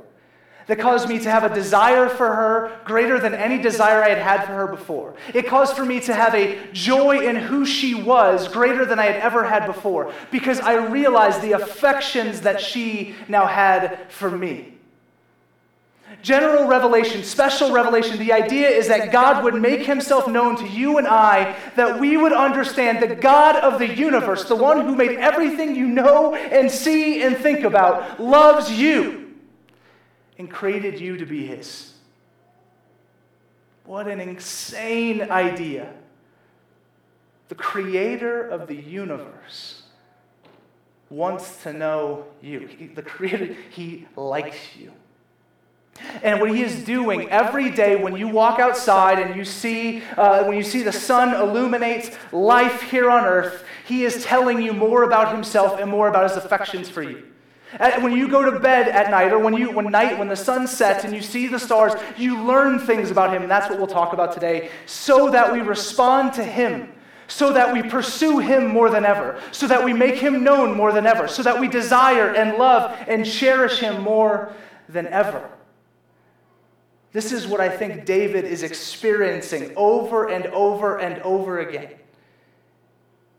That 0.68 0.80
caused 0.80 1.10
me 1.10 1.20
to 1.20 1.30
have 1.30 1.44
a 1.44 1.54
desire 1.54 2.08
for 2.08 2.34
her 2.34 2.80
greater 2.86 3.20
than 3.20 3.34
any 3.34 3.62
desire 3.62 4.02
I 4.02 4.10
had 4.10 4.20
had 4.20 4.46
for 4.46 4.54
her 4.54 4.68
before. 4.68 5.16
It 5.34 5.48
caused 5.48 5.76
for 5.76 5.84
me 5.84 6.00
to 6.00 6.14
have 6.14 6.34
a 6.34 6.60
joy 6.72 7.28
in 7.28 7.36
who 7.36 7.66
she 7.66 7.94
was 7.94 8.48
greater 8.48 8.86
than 8.86 9.00
I 9.00 9.08
had 9.08 9.20
ever 9.20 9.44
had 9.44 9.66
before 9.66 10.14
because 10.32 10.62
I 10.62 10.76
realized 10.88 11.42
the 11.42 11.52
affections 11.52 12.40
that 12.42 12.62
she 12.62 13.16
now 13.28 13.48
had 13.48 14.10
for 14.10 14.32
me. 14.32 14.79
General 16.22 16.68
revelation, 16.68 17.24
special 17.24 17.72
revelation, 17.72 18.18
the 18.20 18.34
idea 18.34 18.68
is 18.68 18.90
that 18.90 19.12
God 19.12 19.44
would 19.44 19.56
make 19.56 19.86
himself 19.86 20.28
known 20.28 20.58
to 20.58 20.68
you 20.68 20.98
and 20.98 21.08
I, 21.08 21.56
that 21.78 22.00
we 22.00 22.18
would 22.18 22.34
understand 22.34 23.02
the 23.02 23.16
God 23.16 23.56
of 23.56 23.80
the 23.80 23.88
universe, 23.88 24.44
the 24.44 24.56
one 24.56 24.86
who 24.86 24.96
made 24.96 25.18
everything 25.18 25.76
you 25.76 25.88
know 25.88 26.36
and 26.36 26.70
see 26.70 27.22
and 27.24 27.38
think 27.38 27.64
about, 27.64 28.20
loves 28.20 28.70
you 28.70 29.34
and 30.38 30.52
created 30.52 31.00
you 31.00 31.18
to 31.18 31.26
be 31.26 31.46
his. 31.46 31.94
What 33.86 34.08
an 34.08 34.20
insane 34.20 35.32
idea. 35.32 35.94
The 37.48 37.56
creator 37.56 38.48
of 38.48 38.68
the 38.68 38.76
universe 38.76 39.84
wants 41.10 41.64
to 41.64 41.74
know 41.74 42.26
you. 42.42 42.68
He, 42.68 42.88
the 42.88 43.02
creator, 43.02 43.56
he 43.72 44.06
likes 44.16 44.76
you. 44.78 44.92
And 46.24 46.40
what 46.40 46.52
he 46.52 46.64
is 46.64 46.84
doing 46.84 47.30
every 47.30 47.70
day 47.70 47.96
when 47.96 48.16
you 48.16 48.28
walk 48.28 48.60
outside 48.60 49.20
and 49.20 49.36
you 49.36 49.46
see, 49.46 50.04
uh, 50.18 50.44
when 50.44 50.58
you 50.58 50.64
see 50.64 50.84
the 50.84 50.92
sun 50.92 51.34
illuminates 51.34 52.12
life 52.32 52.82
here 52.82 53.10
on 53.10 53.26
earth, 53.26 53.64
he 53.86 54.04
is 54.04 54.24
telling 54.24 54.62
you 54.62 54.74
more 54.74 55.04
about 55.04 55.34
himself 55.34 55.80
and 55.80 55.90
more 55.90 56.08
about 56.08 56.30
his 56.30 56.38
affections 56.38 56.90
for 56.90 57.02
you. 57.02 57.24
When 58.02 58.14
you 58.14 58.28
go 58.28 58.50
to 58.50 58.60
bed 58.60 58.88
at 58.88 59.12
night, 59.12 59.32
or 59.32 59.38
when 59.38 59.54
you 59.54 59.72
when 59.72 59.92
night 59.92 60.18
when 60.18 60.28
the 60.28 60.36
sun 60.36 60.66
sets 60.68 61.04
and 61.04 61.14
you 61.14 61.22
see 61.22 61.46
the 61.46 61.60
stars, 61.60 61.94
you 62.18 62.42
learn 62.44 62.80
things 62.80 63.12
about 63.12 63.32
him, 63.32 63.44
and 63.44 63.52
that's 63.52 63.70
what 63.70 63.78
we'll 63.78 63.88
talk 63.88 64.12
about 64.12 64.34
today, 64.34 64.72
so 64.88 65.30
that 65.30 65.54
we 65.54 65.60
respond 65.60 66.34
to 66.34 66.44
him, 66.44 66.92
so 67.28 67.54
that 67.54 67.72
we 67.72 67.84
pursue 67.84 68.40
him 68.40 68.68
more 68.68 68.90
than 68.90 69.06
ever, 69.06 69.40
so 69.52 69.68
that 69.68 69.84
we 69.84 69.94
make 69.94 70.16
him 70.16 70.44
known 70.44 70.76
more 70.76 70.92
than 70.92 71.06
ever, 71.06 71.28
so 71.28 71.44
that 71.44 71.60
we 71.60 71.68
desire 71.68 72.34
and 72.34 72.58
love 72.58 72.98
and 73.08 73.24
cherish 73.24 73.78
him 73.78 74.02
more 74.02 74.52
than 74.88 75.06
ever. 75.06 75.48
This 77.12 77.32
is 77.32 77.48
what 77.48 77.60
I 77.60 77.70
think 77.70 78.06
David 78.06 78.46
is 78.46 78.64
experiencing 78.64 79.74
over 79.76 80.30
and 80.30 80.46
over 80.48 80.98
and 80.98 81.22
over 81.24 81.60
again. 81.60 81.90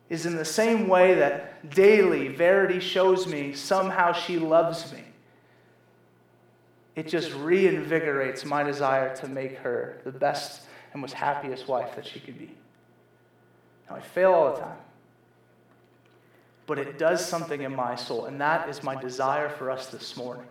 Is 0.08 0.26
in 0.26 0.34
the 0.34 0.44
same 0.44 0.88
way 0.88 1.14
that 1.14 1.70
daily 1.70 2.28
Verity 2.28 2.80
shows 2.80 3.26
me 3.28 3.52
somehow 3.54 4.12
she 4.12 4.38
loves 4.38 4.92
me. 4.92 5.04
It 6.96 7.06
just 7.06 7.30
reinvigorates 7.30 8.44
my 8.44 8.64
desire 8.64 9.14
to 9.16 9.28
make 9.28 9.58
her 9.58 10.00
the 10.04 10.10
best 10.10 10.62
and 10.92 11.00
most 11.00 11.14
happiest 11.14 11.68
wife 11.68 11.94
that 11.94 12.04
she 12.04 12.18
could 12.18 12.36
be. 12.36 12.50
Now, 13.88 13.96
I 13.96 14.00
fail 14.00 14.32
all 14.32 14.54
the 14.54 14.60
time 14.60 14.78
but 16.70 16.78
it 16.78 16.98
does 16.98 17.26
something 17.26 17.62
in 17.62 17.74
my 17.74 17.96
soul. 17.96 18.26
And 18.26 18.40
that 18.40 18.68
is 18.68 18.84
my 18.84 18.94
desire 18.94 19.48
for 19.48 19.72
us 19.72 19.88
this 19.88 20.16
morning. 20.16 20.46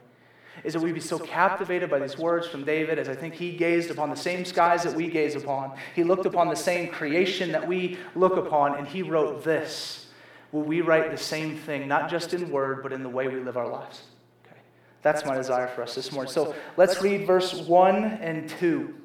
Is 0.63 0.73
that 0.73 0.81
we 0.81 0.91
be 0.91 0.99
so 0.99 1.19
captivated 1.19 1.89
by 1.89 1.99
these 1.99 2.17
words 2.17 2.47
from 2.47 2.63
David 2.63 2.99
as 2.99 3.09
I 3.09 3.15
think 3.15 3.33
he 3.33 3.51
gazed 3.51 3.91
upon 3.91 4.09
the 4.09 4.15
same 4.15 4.45
skies 4.45 4.83
that 4.83 4.93
we 4.93 5.07
gaze 5.07 5.35
upon. 5.35 5.77
He 5.95 6.03
looked 6.03 6.25
upon 6.25 6.47
the 6.47 6.55
same 6.55 6.89
creation 6.89 7.51
that 7.51 7.67
we 7.67 7.97
look 8.15 8.37
upon, 8.37 8.75
and 8.75 8.87
he 8.87 9.01
wrote 9.01 9.43
this. 9.43 10.07
Will 10.51 10.63
we 10.63 10.81
write 10.81 11.11
the 11.11 11.17
same 11.17 11.57
thing, 11.57 11.87
not 11.87 12.09
just 12.09 12.33
in 12.33 12.49
word, 12.49 12.81
but 12.81 12.91
in 12.91 13.03
the 13.03 13.09
way 13.09 13.27
we 13.27 13.39
live 13.39 13.57
our 13.57 13.67
lives? 13.67 14.03
Okay. 14.45 14.59
That's 15.01 15.25
my 15.25 15.35
desire 15.35 15.67
for 15.67 15.83
us 15.83 15.95
this 15.95 16.11
morning. 16.11 16.31
So 16.31 16.55
let's 16.75 17.01
read 17.01 17.27
verse 17.27 17.53
1 17.53 18.03
and 18.03 18.49
2. 18.49 18.95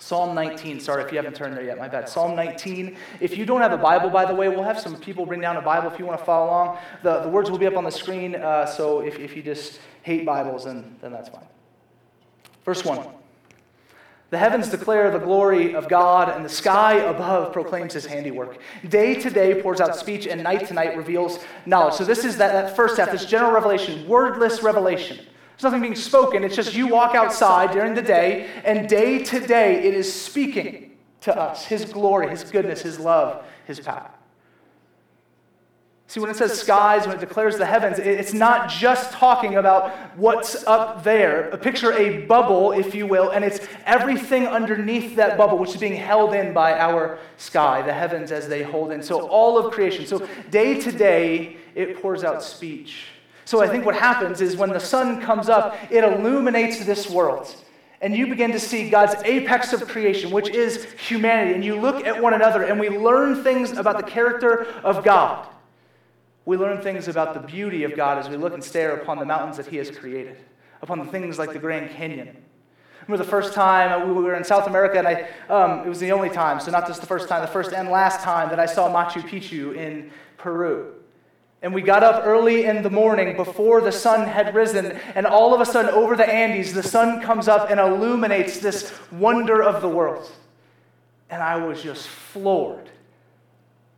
Psalm 0.00 0.34
19. 0.34 0.80
Sorry 0.80 1.04
if 1.04 1.12
you 1.12 1.18
haven't 1.18 1.36
turned 1.36 1.54
there 1.54 1.62
yet, 1.62 1.78
my 1.78 1.86
bad. 1.86 2.08
Psalm 2.08 2.34
19. 2.34 2.96
If 3.20 3.36
you 3.36 3.44
don't 3.44 3.60
have 3.60 3.72
a 3.72 3.78
Bible, 3.78 4.08
by 4.08 4.24
the 4.24 4.34
way, 4.34 4.48
we'll 4.48 4.62
have 4.62 4.80
some 4.80 4.96
people 4.96 5.26
bring 5.26 5.42
down 5.42 5.58
a 5.58 5.60
Bible 5.60 5.90
if 5.90 5.98
you 5.98 6.06
want 6.06 6.18
to 6.18 6.24
follow 6.24 6.46
along. 6.46 6.78
The, 7.02 7.20
the 7.20 7.28
words 7.28 7.50
will 7.50 7.58
be 7.58 7.66
up 7.66 7.76
on 7.76 7.84
the 7.84 7.90
screen, 7.90 8.34
uh, 8.34 8.64
so 8.64 9.00
if, 9.00 9.18
if 9.18 9.36
you 9.36 9.42
just 9.42 9.78
hate 10.02 10.24
Bibles, 10.24 10.64
then, 10.64 10.96
then 11.00 11.12
that's 11.12 11.28
fine. 11.28 11.46
Verse 12.64 12.84
1. 12.84 13.06
The 14.30 14.38
heavens 14.38 14.68
declare 14.68 15.10
the 15.10 15.18
glory 15.18 15.74
of 15.74 15.88
God, 15.88 16.28
and 16.28 16.44
the 16.44 16.48
sky 16.48 16.94
above 16.94 17.52
proclaims 17.52 17.94
his 17.94 18.06
handiwork. 18.06 18.58
Day 18.88 19.14
to 19.16 19.28
day 19.28 19.60
pours 19.60 19.80
out 19.80 19.96
speech, 19.96 20.28
and 20.28 20.42
night 20.44 20.68
to 20.68 20.74
night 20.74 20.96
reveals 20.96 21.40
knowledge. 21.66 21.94
So, 21.94 22.04
this 22.04 22.24
is 22.24 22.36
that, 22.36 22.52
that 22.52 22.76
first 22.76 22.96
half, 22.96 23.10
this 23.10 23.24
general 23.24 23.50
revelation, 23.50 24.06
wordless 24.06 24.62
revelation. 24.62 25.16
There's 25.16 25.64
nothing 25.64 25.82
being 25.82 25.96
spoken. 25.96 26.44
It's 26.44 26.54
just 26.54 26.74
you 26.74 26.86
walk 26.86 27.16
outside 27.16 27.72
during 27.72 27.94
the 27.94 28.02
day, 28.02 28.48
and 28.64 28.88
day 28.88 29.22
to 29.24 29.44
day 29.44 29.84
it 29.84 29.94
is 29.94 30.10
speaking 30.10 30.96
to 31.22 31.36
us 31.36 31.66
His 31.66 31.84
glory, 31.84 32.30
His 32.30 32.44
goodness, 32.44 32.82
His 32.82 33.00
love, 33.00 33.44
His 33.66 33.80
power. 33.80 34.10
See, 36.10 36.18
when 36.18 36.28
it 36.28 36.36
says 36.36 36.58
skies, 36.58 37.06
when 37.06 37.16
it 37.16 37.20
declares 37.20 37.56
the 37.56 37.66
heavens, 37.66 38.00
it's 38.00 38.32
not 38.32 38.68
just 38.68 39.12
talking 39.12 39.54
about 39.54 39.92
what's 40.16 40.66
up 40.66 41.04
there. 41.04 41.56
Picture 41.58 41.92
a 41.92 42.26
bubble, 42.26 42.72
if 42.72 42.96
you 42.96 43.06
will, 43.06 43.30
and 43.30 43.44
it's 43.44 43.60
everything 43.86 44.46
underneath 44.46 45.14
that 45.16 45.38
bubble, 45.38 45.56
which 45.56 45.70
is 45.70 45.80
being 45.80 45.94
held 45.94 46.34
in 46.34 46.52
by 46.52 46.76
our 46.78 47.18
sky, 47.36 47.80
the 47.82 47.92
heavens 47.92 48.32
as 48.32 48.48
they 48.48 48.64
hold 48.64 48.90
in. 48.90 49.04
So, 49.04 49.28
all 49.28 49.56
of 49.56 49.72
creation. 49.72 50.04
So, 50.04 50.26
day 50.50 50.80
to 50.80 50.90
day, 50.90 51.58
it 51.76 52.02
pours 52.02 52.24
out 52.24 52.42
speech 52.42 53.04
so 53.50 53.60
I 53.60 53.66
think 53.66 53.84
what 53.84 53.96
happens 53.96 54.40
is 54.40 54.56
when 54.56 54.70
the 54.70 54.78
sun 54.78 55.20
comes 55.20 55.48
up, 55.48 55.76
it 55.90 56.04
illuminates 56.04 56.84
this 56.84 57.10
world. 57.10 57.52
And 58.00 58.16
you 58.16 58.28
begin 58.28 58.52
to 58.52 58.60
see 58.60 58.88
God's 58.88 59.16
apex 59.24 59.72
of 59.72 59.88
creation, 59.88 60.30
which 60.30 60.48
is 60.50 60.84
humanity. 61.08 61.54
And 61.54 61.64
you 61.64 61.74
look 61.74 62.06
at 62.06 62.22
one 62.22 62.32
another 62.32 62.62
and 62.62 62.78
we 62.78 62.88
learn 62.88 63.42
things 63.42 63.72
about 63.72 63.96
the 63.96 64.04
character 64.04 64.68
of 64.84 65.02
God. 65.02 65.48
We 66.50 66.56
learn 66.56 66.82
things 66.82 67.06
about 67.06 67.32
the 67.32 67.38
beauty 67.38 67.84
of 67.84 67.94
God 67.94 68.18
as 68.18 68.28
we 68.28 68.36
look 68.36 68.54
and 68.54 68.64
stare 68.64 68.96
upon 68.96 69.20
the 69.20 69.24
mountains 69.24 69.56
that 69.58 69.66
He 69.66 69.76
has 69.76 69.88
created, 69.88 70.36
upon 70.82 70.98
the 70.98 71.04
things 71.04 71.38
like 71.38 71.52
the 71.52 71.60
Grand 71.60 71.90
Canyon. 71.92 72.36
remember 73.06 73.22
the 73.22 73.30
first 73.30 73.54
time 73.54 74.08
we 74.08 74.20
were 74.20 74.34
in 74.34 74.42
South 74.42 74.66
America, 74.66 74.98
and 74.98 75.06
I, 75.06 75.28
um, 75.48 75.86
it 75.86 75.88
was 75.88 76.00
the 76.00 76.10
only 76.10 76.28
time, 76.28 76.58
so 76.58 76.72
not 76.72 76.88
just 76.88 77.00
the 77.02 77.06
first 77.06 77.28
time, 77.28 77.40
the 77.40 77.46
first 77.46 77.72
and 77.72 77.88
last 77.88 78.22
time 78.22 78.48
that 78.48 78.58
I 78.58 78.66
saw 78.66 78.92
Machu 78.92 79.22
Picchu 79.22 79.76
in 79.76 80.10
Peru. 80.38 80.92
And 81.62 81.72
we 81.72 81.82
got 81.82 82.02
up 82.02 82.26
early 82.26 82.64
in 82.64 82.82
the 82.82 82.90
morning 82.90 83.36
before 83.36 83.80
the 83.80 83.92
sun 83.92 84.26
had 84.26 84.52
risen, 84.52 84.98
and 85.14 85.26
all 85.26 85.54
of 85.54 85.60
a 85.60 85.64
sudden, 85.64 85.94
over 85.94 86.16
the 86.16 86.28
Andes, 86.28 86.72
the 86.72 86.82
sun 86.82 87.22
comes 87.22 87.46
up 87.46 87.70
and 87.70 87.78
illuminates 87.78 88.58
this 88.58 88.92
wonder 89.12 89.62
of 89.62 89.82
the 89.82 89.88
world. 89.88 90.28
And 91.30 91.44
I 91.44 91.64
was 91.64 91.80
just 91.80 92.08
floored. 92.08 92.89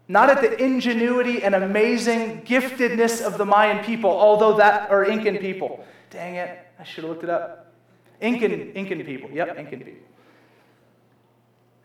Not 0.08 0.30
at 0.30 0.40
the 0.40 0.62
ingenuity 0.62 1.42
and 1.42 1.54
amazing 1.54 2.42
giftedness 2.42 3.22
of 3.22 3.38
the 3.38 3.46
Mayan 3.46 3.84
people, 3.84 4.10
although 4.10 4.56
that, 4.56 4.90
or 4.90 5.04
Incan 5.04 5.38
people. 5.38 5.84
Dang 6.10 6.34
it, 6.34 6.58
I 6.78 6.84
should 6.84 7.04
have 7.04 7.10
looked 7.10 7.24
it 7.24 7.30
up. 7.30 7.72
Incan, 8.20 8.72
Incan 8.72 9.04
people, 9.04 9.30
yep, 9.30 9.58
Incan 9.58 9.80
people. 9.80 10.08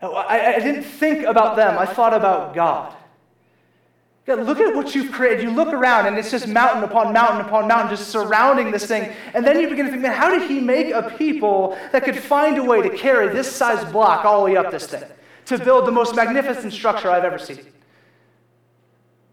Oh, 0.02 0.14
I, 0.14 0.54
I 0.54 0.58
didn't 0.60 0.84
think 0.84 1.24
about 1.24 1.56
them, 1.56 1.78
I 1.78 1.86
thought 1.86 2.14
about 2.14 2.54
God. 2.54 2.94
God, 4.28 4.40
look 4.40 4.60
at 4.60 4.74
what 4.74 4.94
you've 4.94 5.10
created. 5.10 5.42
You 5.42 5.50
look 5.50 5.68
around 5.68 6.06
and 6.06 6.18
it's 6.18 6.30
just 6.30 6.46
mountain 6.46 6.84
upon 6.84 7.14
mountain 7.14 7.46
upon 7.46 7.66
mountain 7.66 7.96
just 7.96 8.10
surrounding 8.10 8.70
this 8.70 8.84
thing. 8.84 9.10
And 9.32 9.44
then 9.44 9.58
you 9.58 9.70
begin 9.70 9.86
to 9.86 9.90
think, 9.90 10.02
man, 10.02 10.12
how 10.12 10.28
did 10.28 10.50
he 10.50 10.60
make 10.60 10.92
a 10.92 11.14
people 11.16 11.78
that 11.92 12.04
could 12.04 12.18
find 12.18 12.58
a 12.58 12.62
way 12.62 12.82
to 12.82 12.90
carry 12.90 13.34
this 13.34 13.50
size 13.50 13.90
block 13.90 14.26
all 14.26 14.40
the 14.40 14.52
way 14.52 14.56
up 14.58 14.70
this 14.70 14.86
thing? 14.86 15.02
To 15.46 15.58
build 15.58 15.86
the 15.86 15.92
most 15.92 16.14
magnificent 16.14 16.74
structure 16.74 17.10
I've 17.10 17.24
ever 17.24 17.38
seen. 17.38 17.60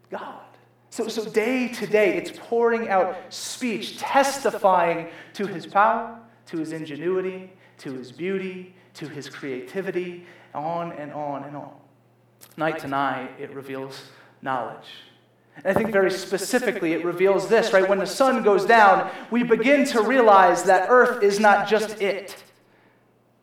God. 0.10 0.42
So, 0.90 1.08
so 1.08 1.26
day 1.26 1.68
to 1.68 1.88
day, 1.88 2.16
it's 2.16 2.32
pouring 2.38 2.88
out 2.88 3.18
speech, 3.30 3.98
testifying 3.98 5.10
to 5.34 5.46
his 5.46 5.66
power, 5.66 6.18
to 6.48 6.58
his 6.58 6.72
ingenuity, 6.72 7.52
to 7.80 7.92
his 7.94 8.12
beauty, 8.12 8.74
to 8.94 9.08
his 9.08 9.30
creativity, 9.30 10.26
on 10.54 10.94
and 10.94 11.12
on 11.12 11.44
and 11.44 11.58
on. 11.58 11.74
Night 12.56 12.80
to 12.80 12.88
night, 12.88 13.32
it 13.40 13.52
reveals 13.54 14.04
knowledge. 14.42 14.88
And 15.58 15.66
I 15.66 15.74
think 15.74 15.92
very 15.92 16.12
specifically 16.12 16.94
it 16.94 17.04
reveals 17.04 17.48
this, 17.48 17.74
right? 17.74 17.88
When 17.88 18.00
the 18.00 18.08
sun 18.08 18.44
goes 18.44 18.66
down, 18.66 19.10
we 19.32 19.44
begin 19.44 19.86
to 19.88 20.02
realize 20.02 20.64
that 20.64 20.88
earth 20.90 21.24
is 21.24 21.40
not 21.40 21.68
just 21.68 22.02
it. 22.02 22.42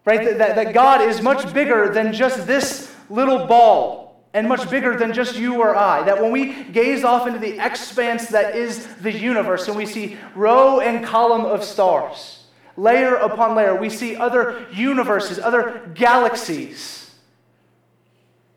Right? 0.05 0.25
That, 0.25 0.39
that, 0.39 0.55
that 0.57 0.75
God 0.75 1.01
is 1.01 1.23
much 1.23 1.53
bigger 1.55 1.93
than 1.93 2.13
just 2.13 2.47
this 2.47 2.95
little 3.09 3.47
ball 3.47 4.02
and 4.35 4.49
much 4.49 4.69
bigger 4.71 4.97
than 4.97 5.13
just 5.13 5.37
you 5.37 5.61
or 5.61 5.77
I. 5.77 6.03
That 6.05 6.21
when 6.23 6.33
we 6.33 6.65
gaze 6.65 7.05
off 7.05 7.27
into 7.27 7.39
the 7.39 7.65
expanse 7.65 8.29
that 8.29 8.57
is 8.57 8.87
the 8.97 9.13
universe 9.13 9.69
and 9.69 9.77
we 9.77 9.87
see 9.87 10.17
row 10.35 10.81
and 10.81 11.05
column 11.05 11.45
of 11.45 11.63
stars, 11.65 12.45
layer 12.77 13.17
upon 13.17 13.55
layer, 13.55 13.79
we 13.79 13.91
see 13.91 14.17
other 14.17 14.67
universes, 14.73 15.39
other 15.39 15.91
galaxies 15.95 17.03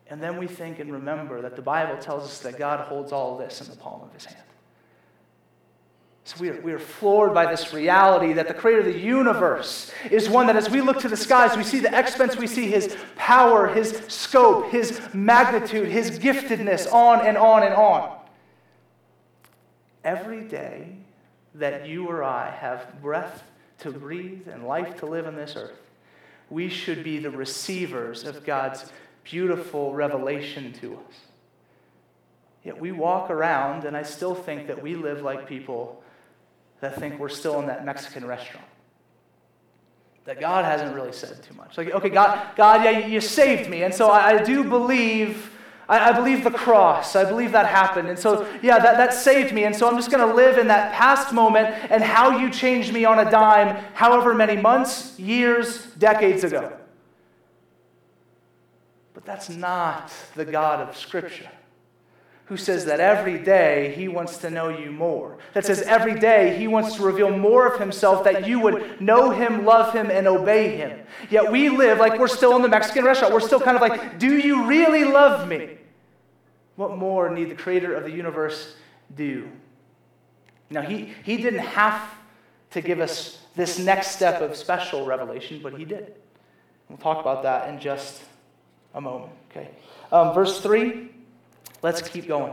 and 0.08 0.22
then 0.22 0.36
we 0.36 0.46
think 0.46 0.78
and 0.78 0.92
remember 0.92 1.42
that 1.42 1.56
the 1.56 1.62
Bible 1.62 1.96
tells 1.98 2.24
us 2.24 2.38
that 2.40 2.58
God 2.58 2.80
holds 2.80 3.12
all 3.12 3.36
this 3.36 3.60
in 3.60 3.68
the 3.68 3.76
palm 3.76 4.02
of 4.02 4.12
his 4.12 4.24
hand. 4.24 4.42
So 6.26 6.34
we 6.40 6.48
are, 6.48 6.60
we 6.60 6.72
are 6.72 6.80
floored 6.80 7.34
by 7.34 7.48
this 7.48 7.72
reality 7.72 8.32
that 8.32 8.48
the 8.48 8.54
creator 8.54 8.80
of 8.80 8.86
the 8.86 8.98
universe 8.98 9.92
is 10.10 10.28
one 10.28 10.48
that 10.48 10.56
as 10.56 10.68
we 10.68 10.80
look 10.80 10.98
to 11.02 11.08
the 11.08 11.16
skies, 11.16 11.56
we 11.56 11.62
see 11.62 11.78
the 11.78 11.96
expanse, 11.96 12.36
we 12.36 12.48
see 12.48 12.66
his 12.66 12.96
power, 13.14 13.68
his 13.68 14.02
scope, 14.08 14.72
his 14.72 15.00
magnitude, 15.14 15.86
his 15.86 16.18
giftedness, 16.18 16.92
on 16.92 17.24
and 17.24 17.36
on 17.36 17.62
and 17.62 17.74
on. 17.74 18.18
Every 20.02 20.40
day 20.40 20.96
that 21.54 21.86
you 21.86 22.08
or 22.08 22.24
I 22.24 22.50
have 22.50 23.00
breath 23.00 23.44
to 23.78 23.92
breathe 23.92 24.48
and 24.48 24.66
life 24.66 24.96
to 24.96 25.06
live 25.06 25.28
on 25.28 25.36
this 25.36 25.54
earth, 25.54 25.78
we 26.50 26.68
should 26.68 27.04
be 27.04 27.20
the 27.20 27.30
receivers 27.30 28.24
of 28.24 28.44
God's 28.44 28.90
beautiful 29.22 29.94
revelation 29.94 30.72
to 30.80 30.94
us. 30.94 31.14
Yet 32.64 32.80
we 32.80 32.90
walk 32.90 33.30
around, 33.30 33.84
and 33.84 33.96
I 33.96 34.02
still 34.02 34.34
think 34.34 34.66
that 34.66 34.82
we 34.82 34.96
live 34.96 35.22
like 35.22 35.46
people 35.46 36.02
that 36.80 36.98
think 36.98 37.18
we're 37.18 37.28
still 37.28 37.60
in 37.60 37.66
that 37.66 37.84
Mexican 37.84 38.26
restaurant. 38.26 38.66
That 40.24 40.40
God 40.40 40.64
hasn't 40.64 40.94
really 40.94 41.12
said 41.12 41.42
too 41.42 41.54
much. 41.54 41.78
Like, 41.78 41.90
okay, 41.90 42.08
God, 42.08 42.56
God, 42.56 42.84
yeah, 42.84 43.06
you, 43.06 43.20
saved 43.20 43.70
me. 43.70 43.84
And 43.84 43.94
so 43.94 44.10
I, 44.10 44.38
I 44.38 44.44
do 44.44 44.64
believe, 44.64 45.56
I, 45.88 46.10
I, 46.10 46.12
believe 46.12 46.42
the 46.42 46.50
cross. 46.50 47.14
I 47.14 47.24
believe 47.24 47.52
that 47.52 47.66
happened. 47.66 48.08
And 48.08 48.18
so, 48.18 48.46
yeah, 48.60 48.78
that, 48.80 48.96
that 48.96 49.14
saved 49.14 49.54
me. 49.54 49.64
And 49.64 49.74
so 49.74 49.88
I'm 49.88 49.94
just 49.94 50.10
going 50.10 50.28
to 50.28 50.34
live 50.34 50.58
in 50.58 50.66
that 50.66 50.92
past 50.94 51.32
moment 51.32 51.68
and 51.90 52.02
how 52.02 52.38
you 52.38 52.50
changed 52.50 52.92
me 52.92 53.04
on 53.04 53.20
a 53.20 53.30
dime, 53.30 53.76
however 53.94 54.34
many 54.34 54.60
months, 54.60 55.16
years, 55.18 55.86
decades 55.98 56.42
ago. 56.42 56.72
But 59.14 59.24
that's 59.24 59.48
not 59.48 60.12
the 60.34 60.44
God 60.44 60.80
of 60.80 60.96
Scripture 60.96 61.48
who 62.46 62.56
says 62.56 62.84
that 62.84 63.00
every 63.00 63.38
day 63.38 63.92
he 63.96 64.06
wants 64.06 64.38
to 64.38 64.50
know 64.50 64.68
you 64.68 64.92
more. 64.92 65.36
That 65.54 65.66
says 65.66 65.82
every 65.82 66.18
day 66.18 66.56
he 66.56 66.68
wants 66.68 66.94
to 66.94 67.02
reveal 67.02 67.36
more 67.36 67.66
of 67.66 67.80
himself 67.80 68.22
that 68.24 68.46
you 68.46 68.60
would 68.60 69.00
know 69.00 69.30
him, 69.30 69.64
love 69.64 69.92
him, 69.92 70.10
and 70.10 70.28
obey 70.28 70.76
him. 70.76 71.00
Yet 71.28 71.50
we 71.50 71.68
live 71.68 71.98
like 71.98 72.20
we're 72.20 72.28
still 72.28 72.54
in 72.54 72.62
the 72.62 72.68
Mexican 72.68 73.04
restaurant. 73.04 73.34
We're 73.34 73.40
still 73.40 73.60
kind 73.60 73.76
of 73.76 73.82
like, 73.82 74.18
do 74.20 74.38
you 74.38 74.66
really 74.66 75.04
love 75.04 75.48
me? 75.48 75.78
What 76.76 76.96
more 76.96 77.30
need 77.30 77.50
the 77.50 77.56
creator 77.56 77.94
of 77.94 78.04
the 78.04 78.12
universe 78.12 78.76
do? 79.14 79.48
Now, 80.70 80.82
he, 80.82 81.12
he 81.24 81.36
didn't 81.36 81.60
have 81.60 82.00
to 82.70 82.80
give 82.80 83.00
us 83.00 83.40
this 83.56 83.78
next 83.78 84.08
step 84.08 84.40
of 84.40 84.54
special 84.54 85.04
revelation, 85.04 85.60
but 85.62 85.74
he 85.74 85.84
did. 85.84 86.14
We'll 86.88 86.98
talk 86.98 87.20
about 87.20 87.42
that 87.42 87.68
in 87.70 87.80
just 87.80 88.22
a 88.94 89.00
moment. 89.00 89.32
Okay. 89.50 89.70
Um, 90.12 90.32
verse 90.34 90.60
3, 90.60 91.10
let's 91.86 92.02
keep 92.02 92.26
going. 92.26 92.52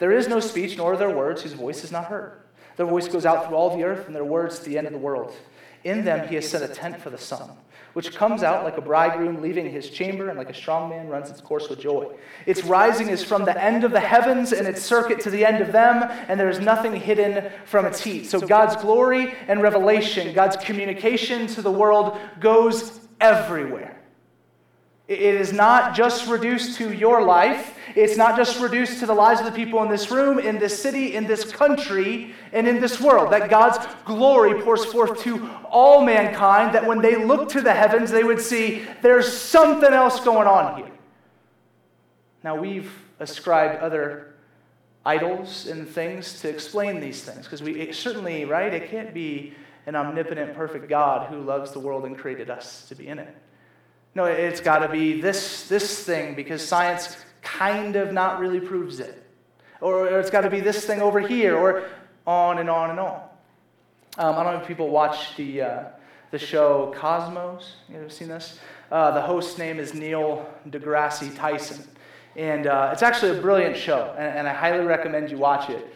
There 0.00 0.12
is 0.12 0.28
no 0.28 0.38
speech, 0.38 0.76
nor 0.76 0.92
are 0.92 0.96
there 0.98 1.08
words 1.08 1.40
whose 1.40 1.54
voice 1.54 1.82
is 1.82 1.90
not 1.90 2.04
heard. 2.04 2.42
Their 2.76 2.84
voice 2.84 3.08
goes 3.08 3.24
out 3.24 3.46
through 3.46 3.56
all 3.56 3.74
the 3.74 3.84
earth, 3.84 4.06
and 4.06 4.14
their 4.14 4.22
words 4.22 4.58
to 4.58 4.66
the 4.66 4.76
end 4.76 4.86
of 4.86 4.92
the 4.92 4.98
world. 4.98 5.34
In 5.82 6.04
them 6.04 6.28
he 6.28 6.34
has 6.34 6.46
set 6.46 6.68
a 6.68 6.68
tent 6.68 7.00
for 7.00 7.08
the 7.08 7.16
sun, 7.16 7.52
which 7.94 8.14
comes 8.14 8.42
out 8.42 8.64
like 8.64 8.76
a 8.76 8.82
bridegroom 8.82 9.40
leaving 9.40 9.70
his 9.70 9.88
chamber, 9.88 10.28
and 10.28 10.36
like 10.36 10.50
a 10.50 10.54
strong 10.54 10.90
man 10.90 11.08
runs 11.08 11.30
its 11.30 11.40
course 11.40 11.70
with 11.70 11.80
joy. 11.80 12.12
Its 12.44 12.64
rising 12.64 13.08
is 13.08 13.24
from 13.24 13.46
the 13.46 13.64
end 13.64 13.82
of 13.82 13.92
the 13.92 14.00
heavens, 14.00 14.52
and 14.52 14.68
its 14.68 14.82
circuit 14.82 15.20
to 15.20 15.30
the 15.30 15.42
end 15.42 15.62
of 15.62 15.72
them, 15.72 16.02
and 16.28 16.38
there 16.38 16.50
is 16.50 16.60
nothing 16.60 16.94
hidden 16.94 17.50
from 17.64 17.86
its 17.86 18.02
heat. 18.02 18.26
So 18.26 18.40
God's 18.40 18.76
glory 18.76 19.32
and 19.48 19.62
revelation, 19.62 20.34
God's 20.34 20.58
communication 20.58 21.46
to 21.46 21.62
the 21.62 21.72
world 21.72 22.18
goes 22.40 23.00
everywhere. 23.22 23.96
It 25.08 25.20
is 25.20 25.52
not 25.52 25.94
just 25.94 26.28
reduced 26.28 26.76
to 26.78 26.92
your 26.92 27.22
life. 27.22 27.75
It's 27.94 28.16
not 28.16 28.36
just 28.36 28.60
reduced 28.60 28.98
to 29.00 29.06
the 29.06 29.14
lives 29.14 29.40
of 29.40 29.46
the 29.46 29.52
people 29.52 29.82
in 29.82 29.88
this 29.88 30.10
room, 30.10 30.38
in 30.38 30.58
this 30.58 30.82
city, 30.82 31.14
in 31.14 31.26
this 31.26 31.50
country, 31.50 32.34
and 32.52 32.66
in 32.66 32.80
this 32.80 33.00
world. 33.00 33.32
That 33.32 33.48
God's 33.48 33.78
glory 34.04 34.60
pours 34.62 34.84
forth 34.84 35.22
to 35.22 35.48
all 35.70 36.04
mankind, 36.04 36.74
that 36.74 36.86
when 36.86 37.00
they 37.00 37.16
look 37.16 37.48
to 37.50 37.60
the 37.60 37.72
heavens, 37.72 38.10
they 38.10 38.24
would 38.24 38.40
see 38.40 38.84
there's 39.02 39.32
something 39.32 39.92
else 39.92 40.20
going 40.20 40.48
on 40.48 40.76
here. 40.76 40.92
Now, 42.42 42.56
we've 42.56 42.90
ascribed 43.20 43.82
other 43.82 44.34
idols 45.04 45.66
and 45.66 45.88
things 45.88 46.40
to 46.40 46.48
explain 46.48 47.00
these 47.00 47.22
things, 47.22 47.44
because 47.44 47.62
we 47.62 47.92
certainly, 47.92 48.44
right, 48.44 48.74
it 48.74 48.90
can't 48.90 49.14
be 49.14 49.54
an 49.86 49.94
omnipotent, 49.94 50.54
perfect 50.54 50.88
God 50.88 51.28
who 51.28 51.40
loves 51.40 51.70
the 51.70 51.78
world 51.78 52.04
and 52.04 52.18
created 52.18 52.50
us 52.50 52.88
to 52.88 52.96
be 52.96 53.06
in 53.06 53.20
it. 53.20 53.34
No, 54.16 54.24
it's 54.24 54.60
got 54.60 54.80
to 54.80 54.88
be 54.88 55.20
this, 55.20 55.68
this 55.68 56.02
thing 56.02 56.34
because 56.34 56.66
science 56.66 57.16
kind 57.58 57.96
of 57.96 58.12
not 58.12 58.40
really 58.40 58.60
proves 58.60 59.00
it. 59.00 59.22
Or, 59.80 60.08
or 60.08 60.20
it's 60.20 60.30
got 60.30 60.42
to 60.42 60.50
be 60.50 60.60
this 60.60 60.84
thing 60.84 61.00
over 61.00 61.20
here, 61.20 61.56
or 61.56 61.84
on 62.26 62.58
and 62.58 62.68
on 62.68 62.90
and 62.90 62.98
on. 62.98 63.20
Um, 64.18 64.36
I 64.36 64.42
don't 64.42 64.54
know 64.54 64.60
if 64.60 64.66
people 64.66 64.88
watch 64.88 65.36
the, 65.36 65.62
uh, 65.62 65.84
the 66.30 66.38
show 66.38 66.92
Cosmos. 66.96 67.76
You 67.88 67.96
ever 67.96 68.08
seen 68.08 68.28
this? 68.28 68.58
Uh, 68.90 69.10
the 69.10 69.20
host's 69.20 69.58
name 69.58 69.78
is 69.78 69.94
Neil 69.94 70.48
deGrasse 70.68 71.36
Tyson. 71.36 71.86
And 72.36 72.66
uh, 72.66 72.90
it's 72.92 73.02
actually 73.02 73.38
a 73.38 73.40
brilliant 73.40 73.76
show, 73.76 74.14
and, 74.18 74.38
and 74.38 74.48
I 74.48 74.52
highly 74.52 74.84
recommend 74.84 75.30
you 75.30 75.38
watch 75.38 75.70
it. 75.70 75.94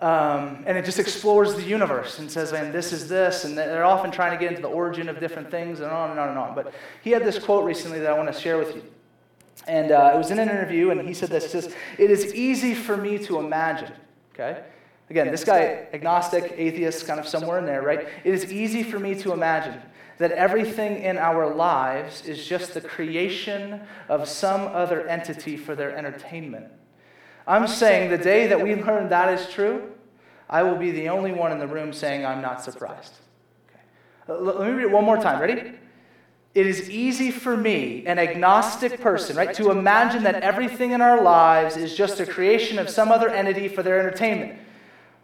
Um, 0.00 0.64
and 0.66 0.76
it 0.76 0.84
just 0.84 0.98
explores 0.98 1.54
the 1.54 1.62
universe 1.62 2.18
and 2.18 2.28
says, 2.28 2.52
and 2.52 2.74
this 2.74 2.92
is 2.92 3.08
this. 3.08 3.44
And 3.44 3.56
they're 3.56 3.84
often 3.84 4.10
trying 4.10 4.36
to 4.36 4.38
get 4.38 4.50
into 4.50 4.62
the 4.62 4.68
origin 4.68 5.08
of 5.08 5.20
different 5.20 5.48
things 5.48 5.78
and 5.78 5.92
on 5.92 6.10
and 6.10 6.18
on 6.18 6.28
and 6.30 6.38
on. 6.38 6.56
But 6.56 6.74
he 7.02 7.10
had 7.10 7.24
this 7.24 7.38
quote 7.38 7.64
recently 7.64 8.00
that 8.00 8.10
I 8.10 8.16
want 8.18 8.32
to 8.32 8.38
share 8.38 8.58
with 8.58 8.74
you. 8.74 8.82
And 9.66 9.92
uh, 9.92 10.12
it 10.14 10.18
was 10.18 10.30
in 10.30 10.38
an 10.38 10.48
interview, 10.48 10.90
and 10.90 11.00
he 11.06 11.14
said 11.14 11.30
this. 11.30 11.50
Says, 11.50 11.74
It 11.98 12.10
is 12.10 12.34
easy 12.34 12.74
for 12.74 12.96
me 12.96 13.18
to 13.18 13.38
imagine. 13.38 13.92
Okay? 14.34 14.62
Again, 15.10 15.30
this 15.30 15.44
guy, 15.44 15.86
agnostic, 15.92 16.54
atheist, 16.56 17.06
kind 17.06 17.20
of 17.20 17.28
somewhere 17.28 17.58
in 17.58 17.66
there, 17.66 17.82
right? 17.82 18.08
It 18.24 18.34
is 18.34 18.50
easy 18.50 18.82
for 18.82 18.98
me 18.98 19.14
to 19.16 19.32
imagine 19.32 19.80
that 20.18 20.32
everything 20.32 21.02
in 21.02 21.18
our 21.18 21.54
lives 21.54 22.24
is 22.24 22.46
just 22.46 22.74
the 22.74 22.80
creation 22.80 23.80
of 24.08 24.28
some 24.28 24.62
other 24.62 25.06
entity 25.08 25.56
for 25.56 25.74
their 25.74 25.96
entertainment. 25.96 26.66
I'm 27.46 27.66
saying 27.66 28.10
the 28.10 28.18
day 28.18 28.46
that 28.46 28.60
we 28.60 28.74
learn 28.74 29.08
that 29.08 29.32
is 29.38 29.52
true, 29.52 29.92
I 30.48 30.62
will 30.62 30.76
be 30.76 30.92
the 30.92 31.08
only 31.08 31.32
one 31.32 31.50
in 31.52 31.58
the 31.58 31.66
room 31.66 31.92
saying 31.92 32.24
I'm 32.24 32.40
not 32.40 32.62
surprised. 32.62 33.14
Okay. 33.68 34.42
Let 34.42 34.60
me 34.60 34.72
read 34.72 34.84
it 34.84 34.90
one 34.90 35.04
more 35.04 35.16
time. 35.16 35.40
Ready? 35.40 35.72
It 36.54 36.66
is 36.66 36.90
easy 36.90 37.30
for 37.30 37.56
me, 37.56 38.04
an 38.06 38.18
agnostic 38.18 39.00
person, 39.00 39.36
right, 39.36 39.54
to 39.54 39.70
imagine 39.70 40.22
that 40.24 40.42
everything 40.42 40.90
in 40.90 41.00
our 41.00 41.22
lives 41.22 41.78
is 41.78 41.94
just 41.94 42.20
a 42.20 42.26
creation 42.26 42.78
of 42.78 42.90
some 42.90 43.10
other 43.10 43.30
entity 43.30 43.68
for 43.68 43.82
their 43.82 43.98
entertainment. 43.98 44.58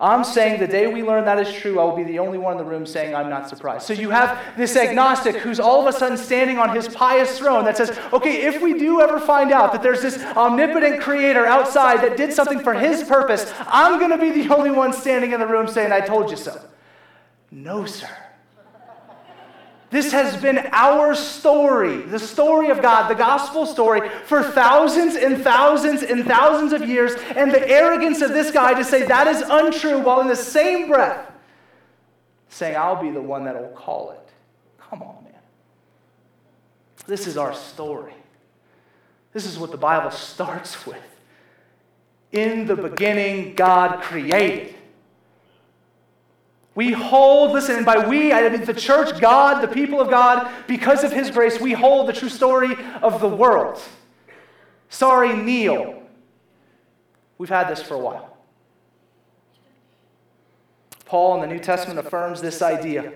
I'm 0.01 0.23
saying 0.23 0.61
the 0.61 0.69
day 0.69 0.87
we 0.87 1.03
learn 1.03 1.25
that 1.25 1.41
is 1.41 1.53
true, 1.53 1.81
I 1.81 1.85
will 1.85 1.97
be 1.97 2.05
the 2.05 2.21
only 2.21 2.39
one 2.39 2.53
in 2.53 2.59
the 2.59 2.65
room 2.65 2.87
saying 2.87 3.17
I'm 3.17 3.29
not 3.29 3.49
surprised. 3.49 3.85
So 3.85 3.93
you 3.93 4.11
have 4.11 4.57
this 4.57 4.77
agnostic 4.77 5.37
who's 5.37 5.59
all 5.59 5.81
of 5.81 5.93
a 5.93 5.99
sudden 5.99 6.17
standing 6.17 6.57
on 6.57 6.75
his 6.75 6.87
pious 6.89 7.37
throne 7.37 7.65
that 7.65 7.77
says, 7.77 7.99
okay, 8.13 8.47
if 8.47 8.63
we 8.63 8.79
do 8.79 9.01
ever 9.01 9.19
find 9.19 9.51
out 9.51 9.73
that 9.73 9.83
there's 9.83 10.01
this 10.01 10.23
omnipotent 10.23 11.03
creator 11.03 11.45
outside 11.45 12.01
that 12.03 12.17
did 12.17 12.33
something 12.33 12.61
for 12.61 12.75
his 12.75 13.03
purpose, 13.03 13.53
I'm 13.67 13.99
going 13.99 14.13
to 14.13 14.19
be 14.19 14.31
the 14.31 14.55
only 14.55 14.71
one 14.71 14.93
standing 14.93 15.33
in 15.33 15.41
the 15.41 15.49
room 15.49 15.67
saying, 15.67 15.91
I 15.91 16.01
told 16.01 16.31
you 16.31 16.37
so. 16.37 16.59
No, 17.51 17.85
sir. 17.85 18.09
This 19.91 20.13
has 20.13 20.37
been 20.41 20.69
our 20.73 21.15
story, 21.15 22.03
the 22.03 22.19
story 22.19 22.69
of 22.69 22.83
God, 22.83 23.09
the 23.09 23.15
gospel 23.15 23.65
story, 23.65 24.09
for 24.27 24.43
thousands 24.43 25.17
and 25.17 25.43
thousands 25.43 26.03
and 26.03 26.27
thousands 26.27 26.75
of 26.75 26.87
years. 26.87 27.15
And 27.37 27.51
the 27.51 27.67
arrogance 27.67 28.21
of 28.21 28.31
this 28.31 28.51
guy 28.51 28.75
to 28.75 28.85
say 28.85 29.07
that 29.07 29.27
is 29.27 29.41
untrue 29.41 30.01
while 30.01 30.21
in 30.21 30.29
the 30.29 30.37
same 30.37 30.89
breath 30.89 31.33
saying, 32.51 32.77
I'll 32.77 33.01
be 33.01 33.11
the 33.11 33.23
one 33.23 33.45
that 33.45 33.61
will 33.61 33.69
call 33.69 34.11
it. 34.11 34.29
Come 34.79 35.03
on, 35.03 35.23
man. 35.25 35.33
This 37.07 37.27
is 37.27 37.37
our 37.37 37.55
story. 37.55 38.15
This 39.33 39.47
is 39.47 39.59
what 39.59 39.71
the 39.71 39.79
Bible 39.79 40.11
starts 40.11 40.87
with. 40.87 41.03
In 42.33 42.67
the 42.67 42.77
beginning, 42.77 43.55
God 43.55 44.03
created. 44.03 44.75
We 46.79 46.93
hold, 46.93 47.51
listen, 47.51 47.75
and 47.75 47.85
by 47.85 48.07
we, 48.07 48.33
I 48.33 48.49
mean 48.51 48.65
the 48.65 48.73
church, 48.73 49.21
God, 49.21 49.61
the 49.61 49.67
people 49.67 50.01
of 50.01 50.09
God, 50.09 50.49
because 50.69 51.03
of 51.03 51.11
His 51.11 51.29
grace, 51.29 51.61
we 51.61 51.73
hold 51.73 52.09
the 52.09 52.13
true 52.13 52.29
story 52.29 52.77
of 53.03 53.21
the 53.21 53.27
world. 53.27 53.83
Sorry, 54.89 55.37
Neil. 55.37 56.01
We've 57.37 57.49
had 57.49 57.69
this 57.69 57.83
for 57.83 57.95
a 57.95 57.99
while. 57.99 58.37
Paul 61.05 61.35
in 61.35 61.41
the 61.41 61.53
New 61.53 61.59
Testament 61.59 61.99
affirms 61.99 62.41
this 62.41 62.63
idea. 62.63 63.13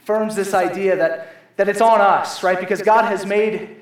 Affirms 0.00 0.36
this 0.36 0.54
idea 0.54 0.94
that, 0.94 1.34
that 1.56 1.68
it's 1.68 1.80
on 1.80 2.00
us, 2.00 2.44
right? 2.44 2.60
Because 2.60 2.82
God 2.82 3.06
has 3.06 3.26
made 3.26 3.78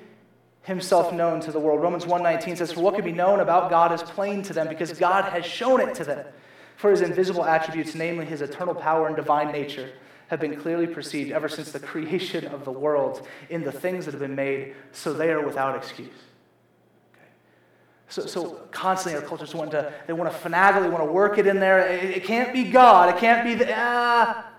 himself 0.63 1.13
known 1.13 1.41
to 1.41 1.53
the 1.53 1.61
world. 1.61 1.83
Romans 1.83 2.07
1:19 2.07 2.57
says, 2.57 2.73
For 2.73 2.81
what 2.81 2.95
can 2.95 3.05
be 3.05 3.13
known 3.13 3.41
about 3.41 3.69
God 3.69 3.93
is 3.93 4.03
plain 4.03 4.43
to 4.45 4.55
them, 4.55 4.69
because 4.69 4.95
God 4.95 5.27
has 5.27 5.45
shown 5.45 5.79
it 5.83 5.95
to 5.97 6.05
them. 6.05 6.25
For 6.83 6.91
his 6.91 7.01
invisible 7.01 7.45
attributes, 7.45 7.95
namely 7.95 8.25
his 8.25 8.43
eternal 8.43 8.75
power 8.75 9.07
and 9.07 9.15
divine 9.15 9.53
nature, 9.53 9.93
have 10.27 10.41
been 10.41 10.57
clearly 10.57 10.89
perceived 10.89 11.31
ever 11.31 11.49
since 11.49 11.71
the 11.71 11.79
creation 11.79 12.45
of 12.47 12.65
the 12.65 12.73
world 12.73 13.25
in 13.51 13.63
the 13.63 13.71
things 13.71 14.05
that 14.05 14.11
have 14.11 14.21
been 14.21 14.35
made, 14.35 14.75
so 14.91 15.13
they 15.13 15.31
are 15.31 15.47
without 15.47 15.77
excuse. 15.77 16.09
So, 18.09 18.27
so 18.27 18.63
constantly 18.73 19.23
our 19.23 19.25
cultures 19.25 19.55
want 19.55 19.71
to, 19.71 19.93
they 20.09 20.13
want 20.13 20.33
to 20.33 20.37
finagle, 20.37 20.83
they 20.83 20.89
want 20.89 21.05
to 21.07 21.13
work 21.13 21.39
it 21.39 21.47
in 21.47 21.61
there. 21.61 21.87
It, 21.87 22.17
it 22.17 22.25
can't 22.25 22.53
be 22.53 22.65
God, 22.65 23.15
it 23.15 23.21
can't 23.21 23.45
be 23.47 23.55
the, 23.55 23.73
ah. 23.73 24.51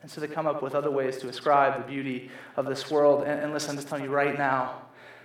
And 0.00 0.10
so 0.10 0.22
they 0.22 0.28
come 0.28 0.46
up 0.46 0.62
with 0.62 0.74
other 0.74 0.90
ways 0.90 1.18
to 1.18 1.28
ascribe 1.28 1.76
the 1.76 1.86
beauty 1.86 2.30
of 2.56 2.64
this 2.64 2.90
world. 2.90 3.24
And, 3.24 3.38
and 3.38 3.52
listen, 3.52 3.72
I'm 3.72 3.76
just 3.76 3.88
telling 3.88 4.04
you 4.04 4.10
right 4.10 4.38
now, 4.38 4.80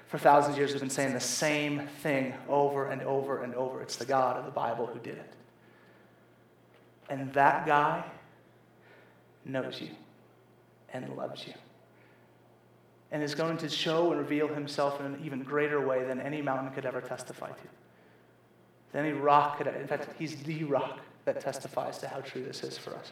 for 0.08 0.18
thousands 0.18 0.56
of 0.56 0.58
years, 0.58 0.74
we've 0.74 0.82
been 0.82 0.90
saying 0.90 1.14
the 1.14 1.22
same 1.22 1.88
thing 2.04 2.34
over 2.50 2.90
and 2.90 3.02
over 3.04 3.42
and 3.42 3.56
over. 3.56 3.82
It's 3.82 3.96
the 3.96 4.04
God 4.04 4.36
of 4.36 4.44
the 4.44 4.52
Bible 4.52 4.86
who 4.86 5.00
did 5.00 5.16
it. 5.16 5.34
And 7.12 7.32
that 7.34 7.68
guy 7.68 8.04
knows 9.44 9.82
you 9.82 9.90
and 10.94 11.10
loves 11.18 11.46
you 11.46 11.54
and 13.12 13.22
is 13.22 13.36
going 13.36 13.58
to 13.58 13.68
show 13.68 14.12
and 14.12 14.20
reveal 14.22 14.48
himself 14.48 14.98
in 15.02 15.06
an 15.06 15.22
even 15.24 15.44
greater 15.44 15.86
way 15.86 16.06
than 16.06 16.22
any 16.22 16.42
mountain 16.42 16.74
could 16.74 16.86
ever 16.86 17.02
testify 17.02 17.50
to. 17.50 17.68
Than 18.94 19.06
any 19.06 19.14
rock 19.14 19.58
could, 19.58 19.68
in 19.68 19.88
fact, 19.88 20.08
he's 20.18 20.38
the 20.38 20.64
rock 20.64 21.02
that 21.26 21.42
testifies 21.42 21.98
to 21.98 22.08
how 22.08 22.22
true 22.22 22.44
this 22.44 22.64
is 22.64 22.78
for 22.78 22.96
us. 22.96 23.12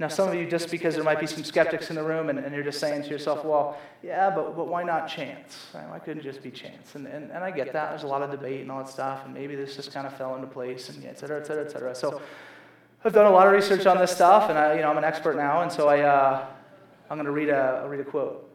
Now, 0.00 0.08
some 0.08 0.28
of 0.28 0.34
you, 0.34 0.50
just 0.50 0.72
because 0.72 0.96
there 0.96 1.04
might 1.04 1.20
be 1.20 1.28
some 1.28 1.44
skeptics 1.44 1.88
in 1.90 1.94
the 1.94 2.02
room 2.02 2.28
and, 2.28 2.40
and 2.40 2.52
you're 2.52 2.64
just 2.64 2.80
saying 2.80 3.04
to 3.04 3.08
yourself, 3.08 3.44
well, 3.44 3.78
yeah, 4.02 4.28
but, 4.28 4.56
but 4.56 4.66
why 4.66 4.82
not 4.82 5.06
chance? 5.06 5.68
Why 5.70 6.00
couldn't 6.00 6.18
it 6.18 6.24
just 6.24 6.42
be 6.42 6.50
chance? 6.50 6.96
And, 6.96 7.06
and, 7.06 7.30
and 7.30 7.44
I 7.44 7.52
get 7.52 7.72
that. 7.72 7.90
There's 7.90 8.02
a 8.02 8.08
lot 8.08 8.22
of 8.22 8.32
debate 8.32 8.62
and 8.62 8.72
all 8.72 8.78
that 8.78 8.88
stuff, 8.88 9.24
and 9.24 9.32
maybe 9.32 9.54
this 9.54 9.76
just 9.76 9.94
kind 9.94 10.04
of 10.04 10.16
fell 10.16 10.34
into 10.34 10.48
place, 10.48 10.88
and 10.88 11.04
et 11.04 11.16
cetera, 11.20 11.38
et 11.40 11.46
cetera, 11.46 11.64
et 11.64 11.70
cetera. 11.70 11.94
So 11.94 12.20
I've 13.06 13.12
done 13.12 13.26
a 13.26 13.30
lot 13.30 13.46
of 13.46 13.52
research 13.52 13.84
on 13.84 13.98
this 13.98 14.12
stuff, 14.12 14.48
and 14.48 14.58
I, 14.58 14.76
you 14.76 14.80
know, 14.80 14.88
I'm 14.88 14.96
an 14.96 15.04
expert 15.04 15.36
now, 15.36 15.60
and 15.60 15.70
so 15.70 15.88
I, 15.88 16.00
uh, 16.00 16.46
I'm 17.10 17.18
going 17.18 17.26
to 17.26 17.32
read 17.32 17.50
a, 17.50 17.80
I'll 17.82 17.88
read 17.88 18.00
a 18.00 18.04
quote. 18.04 18.50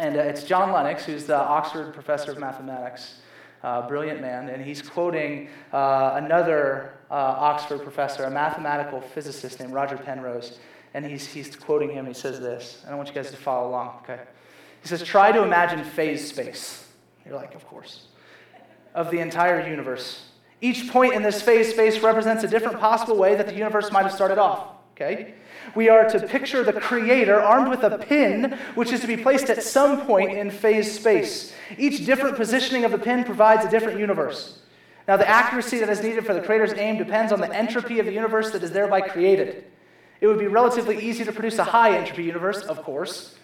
And 0.00 0.16
uh, 0.16 0.20
it's 0.20 0.44
John 0.44 0.72
Lennox, 0.72 1.04
who's 1.04 1.26
the 1.26 1.36
Oxford 1.36 1.92
professor 1.92 2.32
of 2.32 2.38
mathematics, 2.38 3.16
uh, 3.62 3.86
brilliant 3.86 4.22
man, 4.22 4.48
and 4.48 4.64
he's 4.64 4.80
quoting 4.80 5.50
uh, 5.70 6.12
another 6.14 6.94
uh, 7.10 7.14
Oxford 7.14 7.82
professor, 7.82 8.24
a 8.24 8.30
mathematical 8.30 9.02
physicist 9.02 9.60
named 9.60 9.74
Roger 9.74 9.98
Penrose, 9.98 10.58
and 10.94 11.04
he's, 11.04 11.26
he's 11.26 11.54
quoting 11.54 11.90
him. 11.90 12.06
He 12.06 12.14
says 12.14 12.40
this, 12.40 12.80
and 12.86 12.94
I 12.94 12.96
want 12.96 13.08
you 13.10 13.14
guys 13.14 13.30
to 13.32 13.36
follow 13.36 13.68
along, 13.68 13.98
okay? 14.02 14.22
He 14.80 14.88
says, 14.88 15.02
Try 15.02 15.30
to 15.30 15.42
imagine 15.42 15.84
phase 15.84 16.26
space. 16.26 16.88
You're 17.26 17.36
like, 17.36 17.54
Of 17.54 17.66
course. 17.66 18.06
Of 18.94 19.10
the 19.10 19.18
entire 19.18 19.68
universe 19.68 20.31
each 20.62 20.88
point 20.88 21.12
in 21.12 21.22
this 21.22 21.42
phase 21.42 21.70
space 21.70 22.00
represents 22.00 22.44
a 22.44 22.48
different 22.48 22.78
possible 22.78 23.16
way 23.16 23.34
that 23.34 23.46
the 23.46 23.54
universe 23.54 23.92
might 23.92 24.04
have 24.04 24.12
started 24.12 24.38
off. 24.38 24.68
Okay? 24.94 25.34
We 25.74 25.88
are 25.88 26.08
to 26.08 26.26
picture 26.26 26.62
the 26.62 26.72
Creator 26.72 27.40
armed 27.40 27.68
with 27.68 27.82
a 27.82 27.98
pin, 27.98 28.58
which 28.74 28.92
is 28.92 29.00
to 29.00 29.06
be 29.06 29.16
placed 29.16 29.50
at 29.50 29.62
some 29.62 30.06
point 30.06 30.32
in 30.32 30.50
phase 30.50 30.98
space. 30.98 31.52
Each 31.76 32.06
different 32.06 32.36
positioning 32.36 32.84
of 32.84 32.92
the 32.92 32.98
pin 32.98 33.24
provides 33.24 33.64
a 33.64 33.70
different 33.70 33.98
universe. 33.98 34.60
Now, 35.08 35.16
the 35.16 35.28
accuracy 35.28 35.78
that 35.80 35.88
is 35.88 36.02
needed 36.02 36.24
for 36.24 36.34
the 36.34 36.40
Creator's 36.40 36.74
aim 36.74 36.96
depends 36.96 37.32
on 37.32 37.40
the 37.40 37.52
entropy 37.52 37.98
of 37.98 38.06
the 38.06 38.12
universe 38.12 38.52
that 38.52 38.62
is 38.62 38.70
thereby 38.70 39.00
created. 39.00 39.64
It 40.20 40.28
would 40.28 40.38
be 40.38 40.46
relatively 40.46 41.04
easy 41.04 41.24
to 41.24 41.32
produce 41.32 41.58
a 41.58 41.64
high 41.64 41.96
entropy 41.96 42.22
universe, 42.22 42.62
of 42.62 42.82
course. 42.84 43.34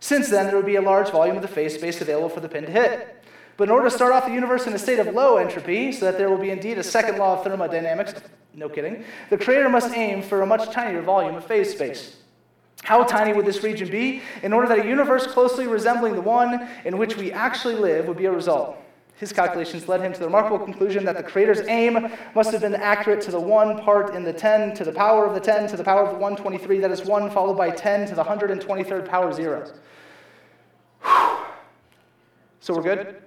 Since 0.00 0.28
then, 0.28 0.46
there 0.46 0.56
would 0.56 0.66
be 0.66 0.76
a 0.76 0.82
large 0.82 1.10
volume 1.10 1.36
of 1.36 1.42
the 1.42 1.48
phase 1.48 1.74
space 1.74 2.02
available 2.02 2.28
for 2.28 2.40
the 2.40 2.48
pin 2.48 2.66
to 2.66 2.70
hit. 2.70 3.24
But 3.58 3.64
in 3.64 3.70
order 3.72 3.90
to 3.90 3.94
start 3.94 4.12
off 4.12 4.24
the 4.24 4.32
universe 4.32 4.68
in 4.68 4.72
a 4.72 4.78
state 4.78 5.00
of 5.00 5.08
low 5.08 5.36
entropy, 5.36 5.90
so 5.90 6.06
that 6.06 6.16
there 6.16 6.30
will 6.30 6.38
be 6.38 6.50
indeed 6.50 6.78
a 6.78 6.82
second 6.82 7.18
law 7.18 7.36
of 7.36 7.44
thermodynamics, 7.44 8.14
no 8.54 8.68
kidding, 8.68 9.04
the 9.30 9.36
creator 9.36 9.68
must 9.68 9.92
aim 9.94 10.22
for 10.22 10.42
a 10.42 10.46
much 10.46 10.70
tinier 10.70 11.02
volume 11.02 11.34
of 11.34 11.44
phase 11.44 11.72
space. 11.72 12.18
How 12.84 13.02
tiny 13.02 13.32
would 13.32 13.44
this 13.44 13.64
region 13.64 13.90
be? 13.90 14.22
In 14.44 14.52
order 14.52 14.68
that 14.68 14.86
a 14.86 14.88
universe 14.88 15.26
closely 15.26 15.66
resembling 15.66 16.14
the 16.14 16.20
one 16.20 16.68
in 16.84 16.98
which 16.98 17.16
we 17.16 17.32
actually 17.32 17.74
live 17.74 18.06
would 18.06 18.16
be 18.16 18.26
a 18.26 18.32
result. 18.32 18.78
His 19.16 19.32
calculations 19.32 19.88
led 19.88 20.02
him 20.02 20.12
to 20.12 20.20
the 20.20 20.26
remarkable 20.26 20.60
conclusion 20.60 21.04
that 21.06 21.16
the 21.16 21.24
Creator's 21.24 21.66
aim 21.66 22.12
must 22.36 22.52
have 22.52 22.60
been 22.60 22.76
accurate 22.76 23.20
to 23.22 23.32
the 23.32 23.40
one 23.40 23.80
part 23.80 24.14
in 24.14 24.22
the 24.22 24.32
10 24.32 24.74
to 24.74 24.84
the 24.84 24.92
power 24.92 25.26
of 25.26 25.34
the 25.34 25.40
10 25.40 25.68
to 25.70 25.76
the 25.76 25.82
power 25.82 26.04
of 26.04 26.10
the 26.10 26.18
123, 26.20 26.78
that 26.78 26.92
is 26.92 27.04
1 27.04 27.30
followed 27.32 27.58
by 27.58 27.70
10 27.70 28.06
to 28.06 28.14
the 28.14 28.22
123rd 28.22 29.08
power 29.08 29.32
0. 29.32 29.68
So 32.60 32.74
we're 32.74 32.82
good? 32.82 33.22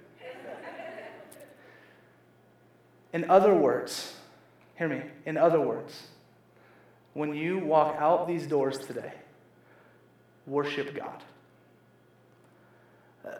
In 3.13 3.29
other 3.29 3.53
words, 3.53 4.15
hear 4.77 4.87
me, 4.87 5.01
in 5.25 5.37
other 5.37 5.59
words, 5.59 6.07
when 7.13 7.35
you 7.35 7.59
walk 7.59 7.97
out 7.99 8.27
these 8.27 8.47
doors 8.47 8.77
today, 8.77 9.11
worship 10.47 10.95
God. 10.95 11.23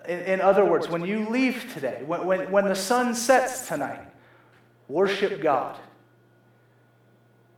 In, 0.08 0.20
in, 0.20 0.42
other 0.42 0.64
words, 0.64 0.90
when 0.90 1.06
you 1.06 1.28
leave 1.30 1.74
today, 1.74 2.04
when, 2.06 2.26
when, 2.26 2.52
when 2.52 2.66
the 2.66 2.76
sun 2.76 3.16
sets 3.16 3.68
tonight, 3.68 4.06
worship 4.88 5.42
God. 5.42 5.78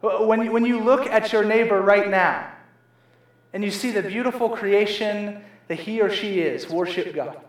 When, 0.02 0.52
when 0.52 0.66
you 0.66 0.82
look 0.82 1.08
at 1.08 1.34
your 1.34 1.44
neighbor 1.44 1.82
right 1.82 2.10
now 2.10 2.50
and 3.54 3.64
you 3.64 3.72
see 3.72 3.92
the 3.92 4.02
beautiful 4.02 4.50
creation 4.50 5.44
that 5.68 5.80
he 5.80 6.02
or 6.02 6.10
she 6.10 6.40
is, 6.40 6.70
worship 6.70 7.14
God. 7.14 7.40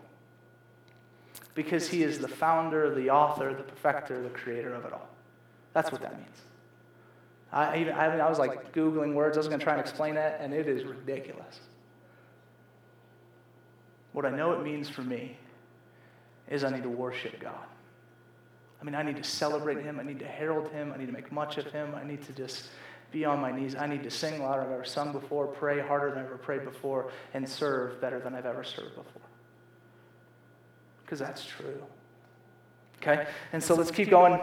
Because 1.55 1.87
he 1.87 2.03
is 2.03 2.19
the 2.19 2.27
founder, 2.27 2.93
the 2.93 3.09
author, 3.09 3.53
the 3.53 3.63
perfecter, 3.63 4.21
the 4.21 4.29
creator 4.29 4.73
of 4.73 4.85
it 4.85 4.93
all. 4.93 5.07
That's 5.73 5.91
what 5.91 6.01
that 6.01 6.17
means. 6.17 6.41
I, 7.51 7.77
even, 7.77 7.93
I, 7.93 8.17
I 8.17 8.29
was 8.29 8.37
like 8.37 8.73
Googling 8.73 9.13
words, 9.13 9.37
I 9.37 9.39
was 9.39 9.47
going 9.47 9.59
to 9.59 9.63
try 9.63 9.73
and 9.73 9.81
explain 9.81 10.15
that, 10.15 10.39
and 10.41 10.53
it 10.53 10.67
is 10.67 10.83
ridiculous. 10.83 11.59
What 14.11 14.25
I 14.25 14.29
know 14.29 14.53
it 14.53 14.63
means 14.63 14.89
for 14.89 15.01
me 15.01 15.37
is 16.49 16.63
I 16.63 16.69
need 16.69 16.83
to 16.83 16.89
worship 16.89 17.39
God. 17.39 17.65
I 18.79 18.83
mean, 18.83 18.95
I 18.95 19.03
need 19.03 19.17
to 19.17 19.23
celebrate 19.23 19.81
Him. 19.83 19.99
I 19.99 20.03
need 20.03 20.19
to 20.19 20.27
herald 20.27 20.71
Him. 20.71 20.91
I 20.93 20.97
need 20.97 21.07
to 21.07 21.11
make 21.11 21.31
much 21.31 21.57
of 21.57 21.65
Him. 21.67 21.95
I 21.95 22.03
need 22.03 22.21
to 22.23 22.33
just 22.33 22.67
be 23.11 23.25
on 23.25 23.39
my 23.39 23.51
knees. 23.51 23.75
I 23.75 23.87
need 23.87 24.03
to 24.03 24.11
sing 24.11 24.41
louder 24.41 24.61
than 24.61 24.69
I've 24.69 24.75
ever 24.75 24.85
sung 24.85 25.11
before, 25.11 25.47
pray 25.47 25.79
harder 25.79 26.09
than 26.11 26.19
I've 26.19 26.25
ever 26.25 26.37
prayed 26.37 26.65
before, 26.65 27.11
and 27.33 27.47
serve 27.47 27.99
better 27.99 28.19
than 28.19 28.35
I've 28.35 28.45
ever 28.45 28.63
served 28.63 28.95
before. 28.95 29.21
Because 31.05 31.19
that's 31.19 31.45
true. 31.45 31.81
Okay? 33.01 33.27
And 33.53 33.63
so 33.63 33.75
let's 33.75 33.91
keep 33.91 34.09
going. 34.09 34.39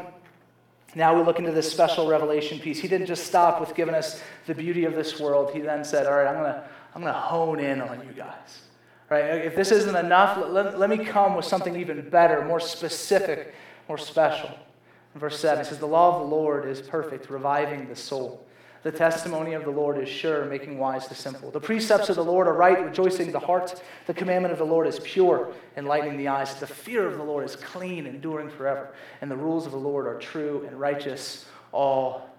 Now 0.95 1.17
we 1.17 1.23
look 1.23 1.39
into 1.39 1.53
this 1.53 1.71
special 1.71 2.07
revelation 2.07 2.59
piece. 2.59 2.79
He 2.79 2.87
didn't 2.87 3.07
just 3.07 3.27
stop 3.27 3.61
with 3.61 3.75
giving 3.75 3.95
us 3.95 4.23
the 4.47 4.55
beauty 4.55 4.85
of 4.85 4.95
this 4.95 5.19
world. 5.19 5.53
He 5.53 5.61
then 5.61 5.85
said, 5.85 6.07
All 6.07 6.15
right, 6.15 6.27
I'm 6.27 6.35
going 6.35 6.53
to 6.53 6.65
I'm 6.95 7.03
to 7.03 7.13
hone 7.13 7.59
in 7.59 7.81
on 7.81 8.07
you 8.07 8.13
guys. 8.13 8.63
Right? 9.09 9.25
If 9.25 9.57
this 9.57 9.71
isn't 9.73 9.97
enough, 9.97 10.39
let, 10.49 10.79
let 10.79 10.91
me 10.91 10.99
come 10.99 11.35
with 11.35 11.45
something 11.45 11.77
even 11.77 12.09
better, 12.09 12.45
more 12.45 12.61
specific, 12.61 13.55
more 13.89 13.99
special. 13.99 14.51
In 15.15 15.21
verse 15.21 15.39
7, 15.39 15.63
it 15.63 15.67
says, 15.67 15.79
The 15.79 15.87
law 15.87 16.15
of 16.15 16.21
the 16.21 16.35
Lord 16.35 16.67
is 16.67 16.81
perfect, 16.81 17.29
reviving 17.31 17.89
the 17.89 17.97
soul. 17.97 18.47
The 18.83 18.91
testimony 18.91 19.53
of 19.55 19.65
the 19.65 19.71
Lord 19.71 19.97
is 19.99 20.09
sure, 20.09 20.45
making 20.45 20.77
wise 20.77 21.07
the 21.07 21.15
simple. 21.15 21.53
The 21.53 21.61
precepts 21.61 22.09
of 22.09 22.17
the 22.17 22.25
Lord 22.25 22.49
are 22.49 22.53
right, 22.53 22.85
rejoicing 22.85 23.31
the 23.31 23.39
heart. 23.39 23.81
The 24.07 24.15
commandment 24.15 24.53
of 24.53 24.59
the 24.59 24.67
Lord 24.67 24.89
is 24.89 24.99
pure, 25.05 25.53
enlightening 25.77 26.17
the 26.17 26.27
eyes. 26.27 26.57
The 26.57 26.67
fear 26.67 27.07
of 27.07 27.17
the 27.17 27.23
Lord 27.23 27.45
is 27.45 27.55
clean, 27.55 28.07
enduring 28.07 28.51
forever. 28.51 28.93
And 29.21 29.31
the 29.31 29.37
rules 29.37 29.67
of 29.67 29.73
the 29.73 29.79
Lord 29.79 30.09
are 30.09 30.19
true 30.19 30.65
and 30.67 30.81
righteous 30.81 31.47
all 31.71 32.32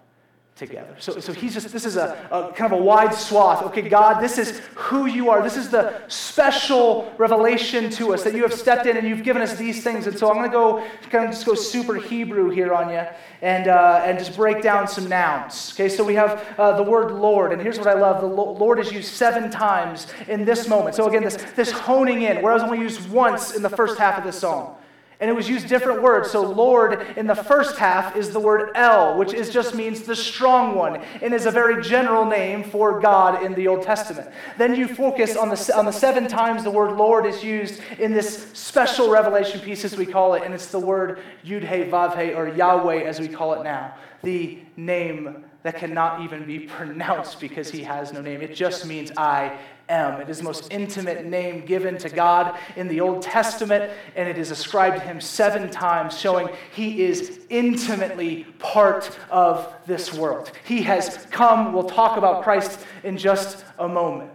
together. 0.56 0.94
So, 1.00 1.18
so 1.18 1.32
he's 1.32 1.52
just, 1.52 1.72
this 1.72 1.84
is 1.84 1.96
a, 1.96 2.16
a, 2.30 2.52
kind 2.52 2.72
of 2.72 2.78
a 2.78 2.82
wide 2.82 3.12
swath. 3.12 3.64
Okay, 3.64 3.82
God, 3.82 4.22
this 4.22 4.38
is 4.38 4.60
who 4.76 5.06
you 5.06 5.28
are. 5.28 5.42
This 5.42 5.56
is 5.56 5.68
the 5.68 6.00
special 6.06 7.12
revelation 7.18 7.90
to 7.90 8.14
us 8.14 8.22
that 8.22 8.34
you 8.34 8.42
have 8.42 8.54
stepped 8.54 8.86
in 8.86 8.96
and 8.96 9.08
you've 9.08 9.24
given 9.24 9.42
us 9.42 9.56
these 9.56 9.82
things. 9.82 10.06
And 10.06 10.16
so 10.16 10.28
I'm 10.28 10.36
going 10.36 10.48
to 10.48 10.56
go, 10.56 10.86
kind 11.10 11.24
of 11.24 11.32
just 11.32 11.44
go 11.44 11.54
super 11.54 11.96
Hebrew 11.96 12.50
here 12.50 12.72
on 12.72 12.88
you 12.88 13.04
and, 13.42 13.66
uh, 13.66 14.02
and 14.04 14.16
just 14.16 14.36
break 14.36 14.62
down 14.62 14.86
some 14.86 15.08
nouns. 15.08 15.72
Okay, 15.74 15.88
so 15.88 16.04
we 16.04 16.14
have 16.14 16.46
uh, 16.56 16.76
the 16.76 16.84
word 16.84 17.10
Lord. 17.10 17.52
And 17.52 17.60
here's 17.60 17.78
what 17.78 17.88
I 17.88 17.94
love 17.94 18.20
the 18.20 18.28
Lord 18.28 18.78
is 18.78 18.92
used 18.92 19.12
seven 19.12 19.50
times 19.50 20.06
in 20.28 20.44
this 20.44 20.68
moment. 20.68 20.94
So 20.94 21.08
again, 21.08 21.24
this, 21.24 21.36
this 21.56 21.72
honing 21.72 22.22
in, 22.22 22.42
whereas 22.42 22.62
only 22.62 22.78
used 22.78 23.10
once 23.10 23.56
in 23.56 23.62
the 23.62 23.70
first 23.70 23.98
half 23.98 24.18
of 24.18 24.24
this 24.24 24.38
song. 24.38 24.76
And 25.20 25.30
it 25.30 25.32
was 25.32 25.48
used 25.48 25.68
different 25.68 26.02
words. 26.02 26.30
So, 26.30 26.42
Lord 26.42 27.06
in 27.16 27.26
the 27.26 27.34
first 27.34 27.76
half 27.76 28.16
is 28.16 28.30
the 28.30 28.40
word 28.40 28.70
El, 28.74 29.16
which 29.16 29.32
is 29.32 29.50
just 29.50 29.74
means 29.74 30.02
the 30.02 30.16
strong 30.16 30.74
one, 30.74 30.96
and 31.22 31.32
is 31.32 31.46
a 31.46 31.50
very 31.50 31.82
general 31.82 32.24
name 32.24 32.64
for 32.64 33.00
God 33.00 33.44
in 33.44 33.54
the 33.54 33.68
Old 33.68 33.82
Testament. 33.82 34.28
Then 34.58 34.74
you 34.74 34.88
focus 34.88 35.36
on 35.36 35.48
the, 35.48 35.72
on 35.76 35.84
the 35.84 35.92
seven 35.92 36.26
times 36.26 36.64
the 36.64 36.70
word 36.70 36.96
Lord 36.96 37.26
is 37.26 37.44
used 37.44 37.80
in 37.98 38.12
this 38.12 38.50
special 38.52 39.10
revelation 39.10 39.60
piece, 39.60 39.84
as 39.84 39.96
we 39.96 40.06
call 40.06 40.34
it, 40.34 40.42
and 40.42 40.52
it's 40.52 40.66
the 40.66 40.80
word 40.80 41.20
Yud-He, 41.44 41.90
Vav-He, 41.90 42.32
or 42.32 42.48
Yahweh, 42.48 43.02
as 43.02 43.20
we 43.20 43.28
call 43.28 43.54
it 43.54 43.62
now, 43.62 43.94
the 44.22 44.58
name 44.76 45.44
that 45.62 45.78
cannot 45.78 46.20
even 46.20 46.44
be 46.44 46.58
pronounced 46.76 47.40
because 47.40 47.70
he 47.70 47.82
has 47.82 48.12
no 48.12 48.20
name. 48.20 48.40
It 48.42 48.54
just 48.54 48.86
means 48.86 49.10
I 49.16 49.58
am. 49.88 50.20
It 50.20 50.28
is 50.28 50.38
the 50.38 50.44
most 50.44 50.72
intimate 50.72 51.24
name 51.24 51.64
given 51.64 51.98
to 51.98 52.08
God 52.08 52.58
in 52.76 52.88
the 52.88 53.00
Old 53.00 53.22
Testament, 53.22 53.92
and 54.16 54.28
it 54.28 54.38
is 54.38 54.50
ascribed 54.50 54.96
to 54.96 55.02
him 55.02 55.20
seven 55.20 55.70
times, 55.70 56.18
showing 56.18 56.48
he 56.72 57.02
is 57.02 57.40
intimately 57.50 58.44
part 58.58 59.18
of 59.30 59.72
this 59.86 60.12
world. 60.12 60.52
He 60.64 60.82
has 60.82 61.26
come. 61.30 61.72
We'll 61.72 61.84
talk 61.84 62.16
about 62.16 62.42
Christ 62.42 62.80
in 63.02 63.16
just 63.16 63.64
a 63.78 63.88
moment. 63.88 64.30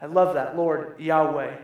I 0.00 0.06
love 0.06 0.34
that, 0.34 0.56
Lord 0.56 0.98
Yahweh. 0.98 1.56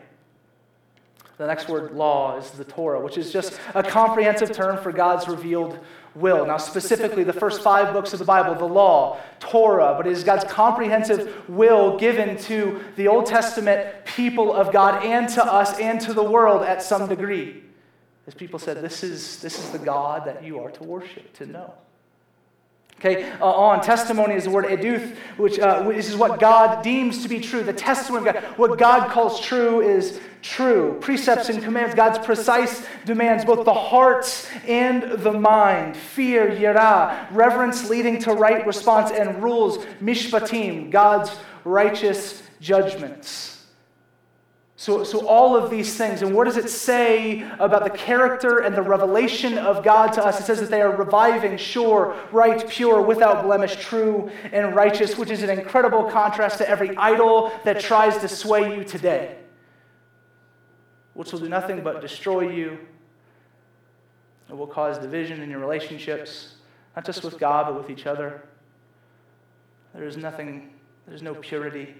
The 1.39 1.47
next 1.47 1.69
word, 1.69 1.93
law, 1.93 2.37
is 2.39 2.51
the 2.53 2.65
Torah, 2.65 3.01
which 3.01 3.19
is 3.19 3.33
just 3.33 3.59
a 3.75 3.83
comprehensive 3.83 4.53
term 4.53 4.81
for 4.81 4.93
God's 4.93 5.27
revealed 5.27 5.79
will. 6.15 6.47
Now, 6.47 6.59
specifically, 6.59 7.25
the 7.25 7.33
first 7.33 7.63
five 7.63 7.93
books 7.93 8.13
of 8.13 8.19
the 8.19 8.25
Bible, 8.25 8.55
the 8.55 8.65
law, 8.65 9.19
Torah, 9.41 9.95
but 9.97 10.07
it 10.07 10.13
is 10.13 10.25
God's 10.25 10.45
comprehensive 10.45 11.49
will 11.49 11.99
given 11.99 12.37
to 12.43 12.83
the 12.97 13.09
Old 13.09 13.27
Testament 13.27 14.05
people 14.05 14.53
of 14.53 14.73
God 14.73 15.05
and 15.05 15.29
to 15.31 15.45
us 15.45 15.79
and 15.79 16.01
to 16.03 16.13
the 16.13 16.23
world 16.25 16.63
at 16.63 16.83
some 16.83 17.09
degree. 17.09 17.63
As 18.27 18.35
people 18.35 18.59
said, 18.59 18.81
this 18.83 19.03
is, 19.03 19.41
this 19.41 19.59
is 19.59 19.71
the 19.71 19.79
God 19.79 20.27
that 20.27 20.45
you 20.45 20.61
are 20.61 20.71
to 20.71 20.85
worship, 20.85 21.33
to 21.35 21.47
know. 21.47 21.75
Okay, 23.01 23.29
uh, 23.41 23.47
on 23.47 23.81
testimony 23.83 24.35
is 24.35 24.45
the 24.45 24.51
word 24.51 24.67
eduth, 24.67 25.17
which 25.37 25.59
uh, 25.59 25.83
this 25.89 26.09
is 26.09 26.15
what 26.15 26.39
God 26.39 26.85
deems 26.85 27.25
to 27.25 27.29
be 27.29 27.41
true. 27.41 27.65
The 27.65 27.73
testimony 27.73 28.29
of 28.29 28.35
God, 28.35 28.45
what 28.57 28.79
God 28.79 29.11
calls 29.11 29.41
true 29.41 29.81
is 29.81 30.21
true. 30.43 30.99
Precepts 31.01 31.49
and 31.49 31.63
commands, 31.63 31.95
God's 31.95 32.19
precise 32.25 32.85
demands, 33.05 33.45
both 33.45 33.65
the 33.65 33.73
heart 33.73 34.51
and 34.67 35.03
the 35.23 35.33
mind. 35.33 35.97
Fear, 35.97 36.51
yirah, 36.51 37.29
reverence 37.31 37.89
leading 37.89 38.19
to 38.21 38.35
right 38.35 38.67
response, 38.67 39.11
and 39.11 39.43
rules, 39.43 39.79
mishpatim, 40.03 40.91
God's 40.91 41.35
righteous 41.65 42.43
judgments. 42.61 43.53
So, 44.83 45.05
so, 45.05 45.29
all 45.29 45.55
of 45.55 45.71
these 45.71 45.97
things, 45.97 46.23
and 46.23 46.35
what 46.35 46.43
does 46.43 46.57
it 46.57 46.69
say 46.69 47.49
about 47.61 47.85
the 47.85 47.91
character 47.91 48.59
and 48.59 48.75
the 48.75 48.83
revelation 48.83 49.57
of 49.57 49.85
God 49.85 50.13
to 50.15 50.25
us? 50.25 50.41
It 50.41 50.45
says 50.45 50.59
that 50.59 50.71
they 50.71 50.81
are 50.81 50.97
reviving, 50.97 51.57
sure, 51.57 52.17
right, 52.33 52.69
pure, 52.69 53.01
without 53.01 53.45
blemish, 53.45 53.77
true, 53.77 54.29
and 54.51 54.75
righteous, 54.75 55.17
which 55.17 55.31
is 55.31 55.45
an 55.45 55.51
incredible 55.51 56.11
contrast 56.11 56.59
to 56.59 56.69
every 56.69 56.97
idol 56.97 57.53
that 57.63 57.79
tries 57.79 58.19
to 58.19 58.29
sway 58.29 58.77
you 58.77 58.83
today, 58.83 59.37
which 61.15 61.33
will 61.33 61.41
do 61.41 61.49
nothing 61.49 61.83
but 61.83 62.01
destroy 62.01 62.51
you. 62.51 62.79
It 64.49 64.57
will 64.57 64.67
cause 64.67 64.99
division 64.99 65.41
in 65.41 65.51
your 65.51 65.61
relationships, 65.61 66.57
not 66.97 67.05
just 67.05 67.25
with 67.25 67.39
God, 67.39 67.67
but 67.67 67.77
with 67.77 67.91
each 67.91 68.07
other. 68.07 68.43
There 69.95 70.05
is 70.05 70.17
nothing, 70.17 70.71
there's 71.07 71.23
no 71.23 71.35
purity 71.35 71.95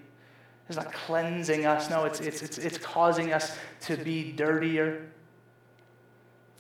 it's 0.69 0.77
not 0.77 0.93
cleansing 0.93 1.67
us. 1.67 1.91
No, 1.91 2.05
it's, 2.05 2.21
it's, 2.21 2.43
it's, 2.43 2.59
it's 2.59 2.79
causing 2.79 3.33
us 3.33 3.59
to 3.83 3.97
be 3.97 4.33
dirtier. 4.33 5.07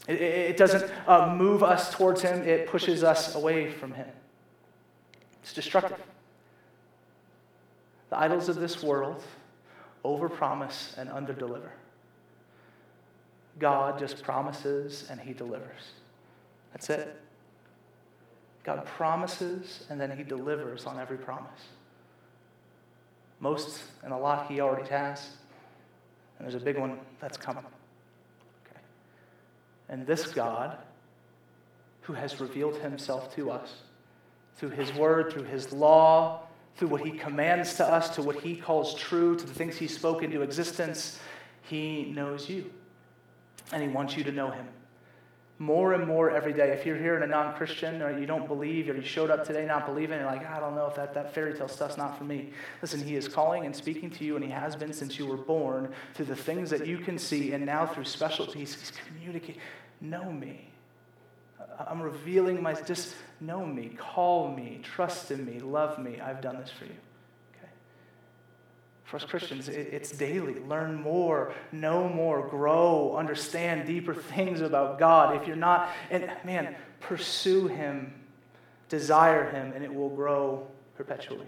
It, 0.07 0.21
it 0.21 0.57
doesn't 0.57 0.91
uh, 1.07 1.35
move 1.35 1.62
us 1.62 1.93
towards 1.95 2.21
Him, 2.21 2.43
it 2.43 2.67
pushes 2.67 3.05
us 3.05 3.35
away 3.35 3.71
from 3.71 3.93
Him. 3.93 4.09
It's 5.43 5.53
destructive. 5.53 5.99
The 8.11 8.19
idols 8.19 8.49
of 8.49 8.57
this 8.57 8.83
world 8.83 9.23
overpromise 10.05 10.99
and 10.99 11.09
underdeliver. 11.09 11.71
God 13.59 13.99
just 13.99 14.23
promises 14.23 15.07
and 15.11 15.21
he 15.21 15.33
delivers. 15.33 15.93
That's 16.73 16.91
it. 16.91 17.21
God 18.65 18.85
promises 18.87 19.85
and 19.91 20.01
then 20.01 20.17
he 20.17 20.23
delivers 20.23 20.87
on 20.87 20.99
every 20.99 21.19
promise. 21.19 21.61
Most 23.41 23.83
and 24.05 24.12
a 24.12 24.17
lot 24.17 24.51
he 24.51 24.61
already 24.61 24.88
has. 24.88 25.31
And 26.38 26.47
there's 26.47 26.61
a 26.61 26.65
big 26.65 26.79
one 26.79 26.99
that's 27.21 27.37
coming. 27.37 27.65
Okay. 28.67 28.81
And 29.88 30.07
this 30.07 30.27
God, 30.27 30.79
who 32.03 32.12
has 32.12 32.41
revealed 32.41 32.77
himself 32.77 33.35
to 33.37 33.51
us 33.51 33.75
through 34.57 34.71
his 34.71 34.93
word, 34.95 35.33
through 35.33 35.45
his 35.45 35.73
law, 35.73 36.43
through 36.77 36.88
what 36.88 37.01
he 37.03 37.11
commands 37.11 37.75
to 37.75 37.87
us, 37.87 38.15
to 38.15 38.23
what 38.23 38.37
he 38.37 38.57
calls 38.57 38.95
true, 38.95 39.37
to 39.37 39.45
the 39.45 39.53
things 39.53 39.77
he 39.77 39.87
spoke 39.87 40.23
into 40.23 40.43
existence, 40.43 41.19
he 41.62 42.12
knows 42.15 42.49
you. 42.49 42.71
And 43.70 43.83
he 43.83 43.88
wants 43.88 44.16
you 44.16 44.25
to 44.25 44.33
know 44.33 44.51
him 44.51 44.66
more 45.62 45.92
and 45.92 46.07
more 46.07 46.31
every 46.31 46.53
day. 46.53 46.70
If 46.72 46.85
you're 46.85 46.96
here 46.96 47.14
and 47.14 47.25
a 47.25 47.27
non 47.27 47.55
Christian 47.55 48.03
or 48.03 48.18
you 48.18 48.27
don't 48.27 48.48
believe 48.48 48.90
or 48.90 48.94
you 48.94 49.03
showed 49.03 49.31
up 49.31 49.46
today 49.46 49.64
not 49.64 49.87
believing, 49.87 50.18
you're 50.18 50.27
like, 50.27 50.44
I 50.44 50.59
don't 50.59 50.75
know 50.75 50.87
if 50.87 50.96
that, 50.96 51.14
that 51.14 51.33
fairy 51.33 51.55
tale 51.55 51.68
stuff's 51.68 51.96
not 51.96 52.18
for 52.18 52.25
me. 52.25 52.51
Listen, 52.83 53.01
He 53.01 53.14
is 53.16 53.29
calling 53.29 53.64
and 53.64 53.75
speaking 53.75 54.11
to 54.11 54.25
you, 54.25 54.35
and 54.37 54.44
He 54.44 54.51
has 54.51 54.75
been 54.75 54.92
since 54.92 55.18
you 55.18 55.27
were 55.27 55.37
born 55.37 55.92
through 56.14 56.27
the 56.27 56.37
things 56.37 56.68
that 56.70 56.87
you 56.87 56.98
can 56.98 57.16
see, 57.16 57.53
and 57.53 57.64
now 57.64 57.87
through 57.87 58.05
specialties. 58.05 58.75
He's 58.75 58.92
communicating. 59.07 59.61
Know 60.01 60.33
me. 60.33 60.68
I'm 61.79 62.03
revealing 62.03 62.61
my, 62.61 62.75
just 62.75 63.14
know 63.40 63.64
me, 63.64 63.90
call 63.96 64.53
me, 64.55 64.81
trust 64.83 65.31
in 65.31 65.46
me, 65.46 65.61
love 65.61 65.98
me. 65.98 66.20
I've 66.20 66.40
done 66.40 66.59
this 66.59 66.70
for 66.70 66.85
you. 66.85 66.96
For 69.12 69.16
us 69.18 69.25
Christians, 69.25 69.68
it's 69.68 70.11
daily. 70.11 70.55
Learn 70.61 70.94
more, 70.94 71.53
know 71.70 72.09
more, 72.09 72.48
grow, 72.48 73.14
understand 73.14 73.87
deeper 73.87 74.14
things 74.14 74.62
about 74.62 74.98
God. 74.98 75.37
If 75.37 75.46
you're 75.46 75.55
not, 75.55 75.90
and 76.11 76.33
man, 76.44 76.75
pursue 76.98 77.66
Him, 77.66 78.14
desire 78.88 79.51
Him, 79.51 79.75
and 79.75 79.85
it 79.85 79.94
will 79.94 80.09
grow 80.09 80.66
perpetually. 80.96 81.44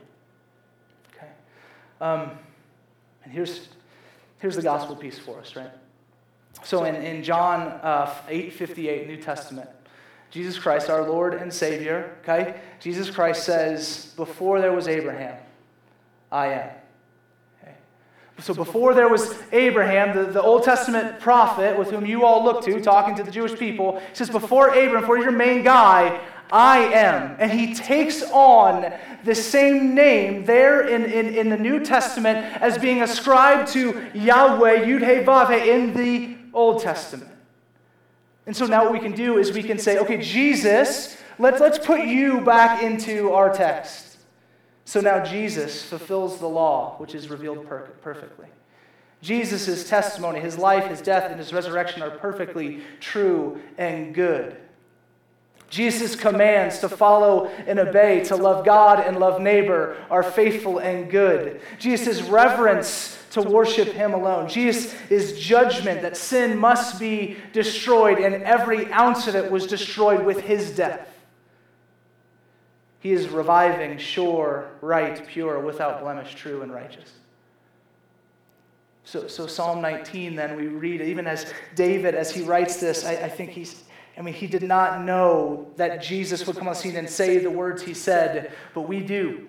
Okay? 1.17 1.29
Um, 2.03 2.33
and 3.23 3.33
here's, 3.33 3.71
here's 4.41 4.57
the 4.57 4.63
gospel 4.63 4.95
piece 4.95 5.19
for 5.19 5.41
us, 5.41 5.57
right? 5.57 5.73
So 6.65 6.85
in, 6.85 6.97
in 6.97 7.23
John 7.23 7.63
uh, 7.63 8.15
8 8.29 8.53
58, 8.53 9.09
New 9.09 9.17
Testament, 9.17 9.71
Jesus 10.31 10.59
Christ, 10.59 10.91
our 10.91 11.09
Lord 11.09 11.33
and 11.33 11.51
Savior, 11.51 12.15
okay? 12.25 12.61
Jesus 12.79 13.09
Christ 13.09 13.45
says, 13.45 14.13
Before 14.17 14.61
there 14.61 14.75
was 14.75 14.87
Abraham, 14.87 15.39
I 16.31 16.49
am. 16.49 16.71
So 18.41 18.53
before 18.53 18.95
there 18.95 19.09
was 19.09 19.35
Abraham, 19.53 20.17
the, 20.17 20.31
the 20.33 20.43
Old 20.43 20.65
Testament 20.65 21.21
prophet 21.21 21.79
with 21.79 21.91
whom 21.91 22.05
you 22.05 22.25
all 22.25 22.45
look 22.45 22.65
to, 22.65 22.81
talking 22.81 23.15
to 23.15 23.23
the 23.23 23.31
Jewish 23.31 23.57
people, 23.59 24.03
says, 24.13 24.29
Before 24.29 24.75
Abraham, 24.75 25.03
before 25.03 25.19
your 25.19 25.31
main 25.31 25.63
guy, 25.63 26.21
I 26.51 26.79
am. 26.79 27.37
And 27.39 27.53
he 27.53 27.75
takes 27.75 28.23
on 28.31 28.93
the 29.25 29.35
same 29.35 29.95
name 29.95 30.45
there 30.45 30.87
in, 30.87 31.05
in, 31.05 31.35
in 31.35 31.49
the 31.49 31.57
New 31.57 31.85
Testament 31.85 32.39
as 32.61 32.77
being 32.77 33.03
ascribed 33.03 33.73
to 33.73 34.05
Yahweh, 34.15 34.85
Yud 34.85 35.01
He 35.01 35.25
Vav 35.25 35.51
in 35.51 35.95
the 35.95 36.37
Old 36.53 36.83
Testament. 36.83 37.31
And 38.47 38.55
so 38.55 38.67
now 38.67 38.85
what 38.85 38.93
we 38.93 39.01
can 39.01 39.13
do 39.13 39.39
is 39.39 39.53
we 39.53 39.63
can 39.63 39.79
say, 39.79 39.99
okay, 39.99 40.21
Jesus, 40.21 41.17
let's, 41.39 41.61
let's 41.61 41.79
put 41.79 42.05
you 42.05 42.41
back 42.41 42.83
into 42.83 43.33
our 43.33 43.55
text. 43.55 44.14
So 44.85 45.01
now 45.01 45.25
Jesus 45.25 45.83
fulfills 45.83 46.39
the 46.39 46.49
law, 46.49 46.97
which 46.99 47.15
is 47.15 47.31
revealed 47.31 47.67
per- 47.67 47.89
perfectly. 48.03 48.49
Jesus' 49.23 49.89
testimony, 49.89 50.41
his 50.41 50.59
life, 50.59 50.87
his 50.87 51.01
death, 51.01 51.31
and 51.31 51.41
his 51.41 51.53
resurrection 51.53 52.03
are 52.03 52.11
perfectly 52.11 52.83
true 53.01 53.59
and 53.79 54.15
good. 54.15 54.59
Jesus' 55.71 56.15
commands 56.15 56.79
to 56.81 56.89
follow 56.89 57.47
and 57.67 57.79
obey, 57.79 58.23
to 58.25 58.37
love 58.37 58.65
God 58.65 59.01
and 59.01 59.19
love 59.19 59.41
neighbor 59.41 59.97
are 60.11 60.23
faithful 60.23 60.79
and 60.79 61.11
good. 61.11 61.61
Jesus' 61.79 62.21
reverence 62.23 63.19
to 63.31 63.41
worship 63.43 63.89
him 63.89 64.13
alone. 64.13 64.49
Jesus' 64.49 65.39
judgment 65.39 66.03
that 66.03 66.17
sin 66.17 66.57
must 66.57 67.01
be 67.01 67.39
destroyed, 67.53 68.19
and 68.19 68.45
every 68.45 68.93
ounce 68.93 69.27
of 69.27 69.35
it 69.35 69.51
was 69.51 69.67
destroyed 69.67 70.25
with 70.25 70.41
his 70.41 70.71
death. 70.71 71.09
He 73.05 73.13
is 73.13 73.29
reviving, 73.29 73.99
sure, 73.99 74.71
right, 74.81 75.27
pure, 75.27 75.61
without 75.61 76.01
blemish, 76.01 76.35
true, 76.35 76.63
and 76.63 76.73
righteous. 76.73 77.13
So, 79.05 79.29
so 79.29 79.47
Psalm 79.47 79.83
19, 79.83 80.35
then 80.35 80.57
we 80.57 80.69
read, 80.69 81.03
even 81.03 81.27
as 81.27 81.53
David, 81.75 82.15
as 82.15 82.35
he 82.35 82.41
writes 82.41 82.79
this, 82.79 83.05
I, 83.05 83.13
I 83.13 83.29
think 83.29 83.51
he's, 83.51 83.85
I 84.17 84.23
mean, 84.23 84.33
he 84.33 84.47
did 84.47 84.63
not 84.63 85.05
know 85.05 85.71
that 85.77 86.03
Jesus 86.03 86.47
would 86.47 86.57
come 86.57 86.67
on 86.67 86.73
the 86.73 86.81
scene 86.81 86.97
and 86.97 87.07
say 87.07 87.37
the 87.37 87.51
words 87.51 87.83
he 87.83 87.93
said, 87.93 88.53
but 88.73 88.89
we 88.89 89.01
do. 89.01 89.49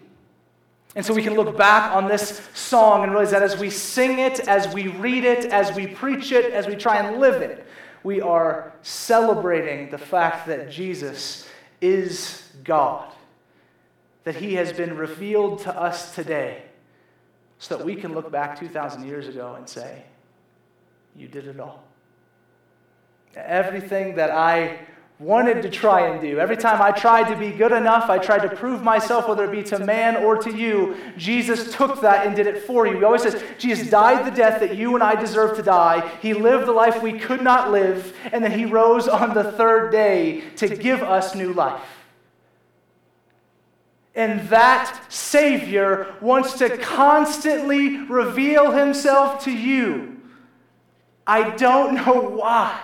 And 0.97 1.05
so 1.05 1.13
we 1.13 1.23
can 1.23 1.35
look 1.35 1.57
back 1.57 1.95
on 1.95 2.09
this 2.09 2.41
song 2.53 3.03
and 3.03 3.13
realize 3.13 3.31
that 3.31 3.41
as 3.41 3.57
we 3.57 3.69
sing 3.69 4.19
it, 4.19 4.41
as 4.49 4.73
we 4.73 4.89
read 4.89 5.23
it, 5.23 5.45
as 5.45 5.73
we 5.73 5.87
preach 5.87 6.33
it, 6.33 6.51
as 6.51 6.67
we 6.67 6.75
try 6.75 6.97
and 6.97 7.21
live 7.21 7.41
it, 7.41 7.65
we 8.03 8.19
are 8.19 8.73
celebrating 8.81 9.89
the 9.91 9.97
fact 9.97 10.45
that 10.47 10.69
Jesus 10.69 11.47
is 11.79 12.49
God 12.65 13.13
that 14.25 14.35
He 14.35 14.55
has 14.55 14.73
been 14.73 14.97
revealed 14.97 15.59
to 15.59 15.75
us 15.79 16.13
today 16.13 16.63
so 17.57 17.77
that 17.77 17.85
we 17.85 17.95
can 17.95 18.13
look 18.13 18.31
back 18.31 18.59
2,000 18.59 19.07
years 19.07 19.27
ago 19.27 19.55
and 19.55 19.69
say, 19.69 20.03
You 21.15 21.27
did 21.27 21.47
it 21.47 21.59
all. 21.59 21.83
Everything 23.35 24.15
that 24.15 24.31
I 24.31 24.79
wanted 25.19 25.61
to 25.61 25.69
try 25.69 26.07
and 26.07 26.19
do, 26.19 26.39
every 26.39 26.57
time 26.57 26.81
I 26.81 26.91
tried 26.91 27.29
to 27.29 27.37
be 27.37 27.51
good 27.51 27.71
enough, 27.71 28.09
I 28.09 28.17
tried 28.17 28.41
to 28.41 28.53
prove 28.53 28.83
myself, 28.83 29.29
whether 29.29 29.45
it 29.45 29.51
be 29.51 29.63
to 29.63 29.79
man 29.79 30.17
or 30.17 30.37
to 30.37 30.53
you, 30.53 30.95
Jesus 31.17 31.73
took 31.73 32.01
that 32.01 32.25
and 32.25 32.35
did 32.35 32.47
it 32.47 32.63
for 32.63 32.85
you. 32.85 32.97
He 32.97 33.03
always 33.03 33.21
says, 33.21 33.41
Jesus 33.57 33.89
died 33.89 34.25
the 34.25 34.35
death 34.35 34.59
that 34.59 34.75
you 34.75 34.95
and 34.95 35.03
I 35.03 35.15
deserve 35.15 35.55
to 35.57 35.63
die. 35.63 36.09
He 36.21 36.33
lived 36.33 36.67
the 36.67 36.73
life 36.73 37.01
we 37.01 37.17
could 37.17 37.41
not 37.41 37.71
live, 37.71 38.15
and 38.33 38.43
then 38.43 38.57
He 38.57 38.65
rose 38.65 39.07
on 39.07 39.33
the 39.33 39.51
third 39.53 39.91
day 39.91 40.41
to 40.57 40.67
give 40.67 41.01
us 41.01 41.35
new 41.35 41.53
life. 41.53 41.81
And 44.15 44.47
that 44.47 45.11
Savior 45.11 46.15
wants 46.21 46.53
to 46.59 46.77
constantly 46.77 47.97
reveal 47.97 48.71
himself 48.71 49.43
to 49.43 49.51
you. 49.51 50.21
I 51.27 51.49
don't 51.51 51.95
know 51.95 52.21
why, 52.21 52.79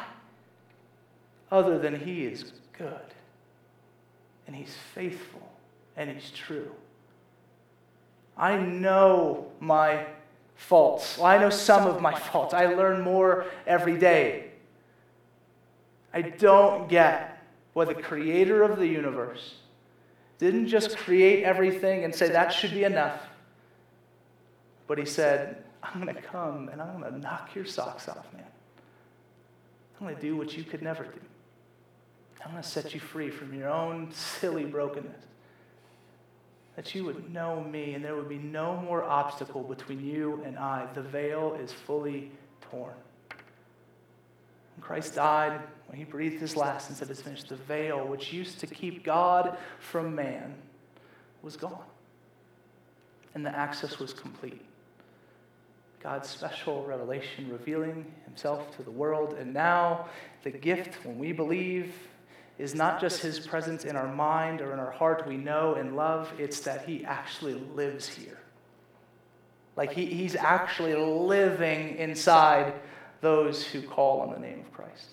other 1.50 1.80
than 1.80 1.98
he 1.98 2.26
is 2.26 2.52
good, 2.78 2.89
and 4.46 4.56
he's 4.56 4.76
faithful, 4.94 5.48
and 5.96 6.10
he's 6.10 6.32
true. 6.32 6.72
I 8.36 8.58
know 8.58 9.52
my 9.60 10.08
faults. 10.56 11.17
Well, 11.17 11.28
I 11.28 11.38
know 11.38 11.50
some 11.50 11.88
of 11.88 12.02
my 12.02 12.13
faults. 12.13 12.54
I 12.54 12.65
learn 12.65 13.02
more 13.02 13.46
every 13.65 13.98
day. 13.98 14.52
I 16.13 16.24
don't 16.24 16.89
get 16.89 17.41
what 17.74 17.88
the 17.88 17.96
creator 17.96 18.63
of 18.63 18.78
the 18.78 18.88
universe 18.88 19.61
didn't 20.42 20.68
just 20.68 20.98
create 20.98 21.44
everything 21.44 22.04
and 22.04 22.14
say 22.14 22.30
that 22.30 22.50
should 22.52 22.72
be 22.72 22.84
enough. 22.84 23.22
But 24.88 24.98
he 24.98 25.06
said, 25.06 25.64
I'm 25.84 26.02
going 26.02 26.16
to 26.16 26.22
come 26.22 26.70
and 26.70 26.82
I'm 26.82 27.00
going 27.00 27.14
to 27.14 27.20
knock 27.20 27.52
your 27.54 27.66
socks 27.66 28.10
off, 28.10 28.26
man. 28.34 28.44
I'm 30.00 30.08
going 30.08 30.16
to 30.16 30.22
do 30.22 30.36
what 30.36 30.58
you 30.58 30.64
could 30.64 30.82
never 30.82 31.04
do. 31.04 31.20
I'm 32.44 32.52
going 32.52 32.64
to 32.64 32.68
set 32.68 32.94
you 32.96 33.00
free 33.00 33.30
from 33.30 33.54
your 33.54 33.70
own 33.70 34.12
silly 34.12 34.66
brokenness. 34.66 35.22
That 36.76 36.96
you 36.96 37.06
would 37.06 37.32
know 37.32 37.64
me 37.64 37.94
and 37.94 38.04
there 38.04 38.16
would 38.16 38.30
be 38.30 38.40
no 38.40 38.78
more 38.78 39.04
obstacle 39.04 39.62
between 39.62 40.04
you 40.04 40.42
and 40.44 40.58
I. 40.58 40.88
The 40.96 41.04
veil 41.04 41.56
is 41.62 41.72
fully 41.72 42.32
torn. 42.72 42.96
When 44.76 44.84
Christ 44.84 45.16
died, 45.16 45.60
when 45.88 45.98
he 45.98 46.06
breathed 46.06 46.40
his 46.40 46.56
last 46.56 46.90
and 46.90 46.98
said, 46.98 47.10
It's 47.10 47.22
finished, 47.22 47.50
the 47.50 47.56
veil 47.56 48.08
which 48.08 48.32
used 48.32 48.60
to 48.60 48.68
keep 48.68 49.04
God 49.04 49.58
from 49.80 50.16
man 50.16 50.56
was 51.42 51.58
gone. 51.58 51.84
And 53.34 53.46
the 53.46 53.56
access 53.56 54.00
was 54.00 54.14
complete. 54.14 54.62
God's 56.02 56.30
special 56.30 56.84
revelation 56.84 57.50
revealing 57.50 58.06
himself 58.26 58.76
to 58.78 58.84
the 58.84 58.92
world. 58.92 59.34
And 59.34 59.54
now, 59.54 60.08
the 60.44 60.50
gift, 60.50 61.06
when 61.06 61.20
we 61.20 61.32
believe, 61.32 61.94
is 62.58 62.74
not 62.74 63.00
just 63.00 63.22
his 63.22 63.40
presence 63.40 63.86
in 63.86 63.96
our 63.96 64.14
mind 64.14 64.62
or 64.62 64.74
in 64.74 64.80
our 64.80 64.92
heart 64.92 65.28
we 65.28 65.38
know 65.38 65.76
and 65.76 65.96
love, 65.96 66.32
it's 66.38 66.62
that 66.62 66.86
he 66.86 67.06
actually 67.06 67.54
lives 67.54 68.08
here. 68.08 68.40
Like 69.76 69.92
he, 69.92 70.06
he's 70.06 70.36
actually 70.36 70.96
living 70.96 71.98
inside 71.98 72.74
those 73.22 73.64
who 73.64 73.82
call 73.82 74.22
on 74.22 74.32
the 74.32 74.40
name 74.40 74.60
of 74.60 74.72
Christ. 74.74 75.12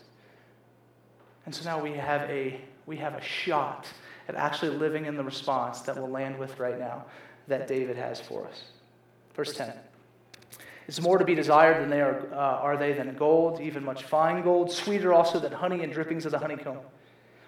And 1.46 1.54
so 1.54 1.64
now 1.64 1.80
we 1.80 1.92
have 1.92 2.22
a, 2.28 2.60
we 2.86 2.96
have 2.96 3.14
a 3.14 3.22
shot 3.22 3.86
at 4.28 4.34
actually 4.34 4.76
living 4.76 5.06
in 5.06 5.16
the 5.16 5.24
response 5.24 5.80
that 5.82 5.96
we'll 5.96 6.10
land 6.10 6.38
with 6.38 6.58
right 6.58 6.78
now 6.78 7.04
that 7.46 7.68
David 7.68 7.96
has 7.96 8.20
for 8.20 8.46
us. 8.46 8.64
Verse 9.34 9.54
10. 9.54 9.72
It's 10.86 11.00
more 11.00 11.18
to 11.18 11.24
be 11.24 11.34
desired 11.34 11.82
than 11.82 11.90
they 11.90 12.00
are, 12.00 12.28
uh, 12.32 12.36
are 12.36 12.76
they 12.76 12.94
than 12.94 13.14
gold, 13.14 13.60
even 13.60 13.84
much 13.84 14.04
fine 14.04 14.42
gold, 14.42 14.72
sweeter 14.72 15.12
also 15.12 15.38
than 15.38 15.52
honey 15.52 15.84
and 15.84 15.92
drippings 15.92 16.24
of 16.24 16.32
the 16.32 16.38
honeycomb. 16.38 16.78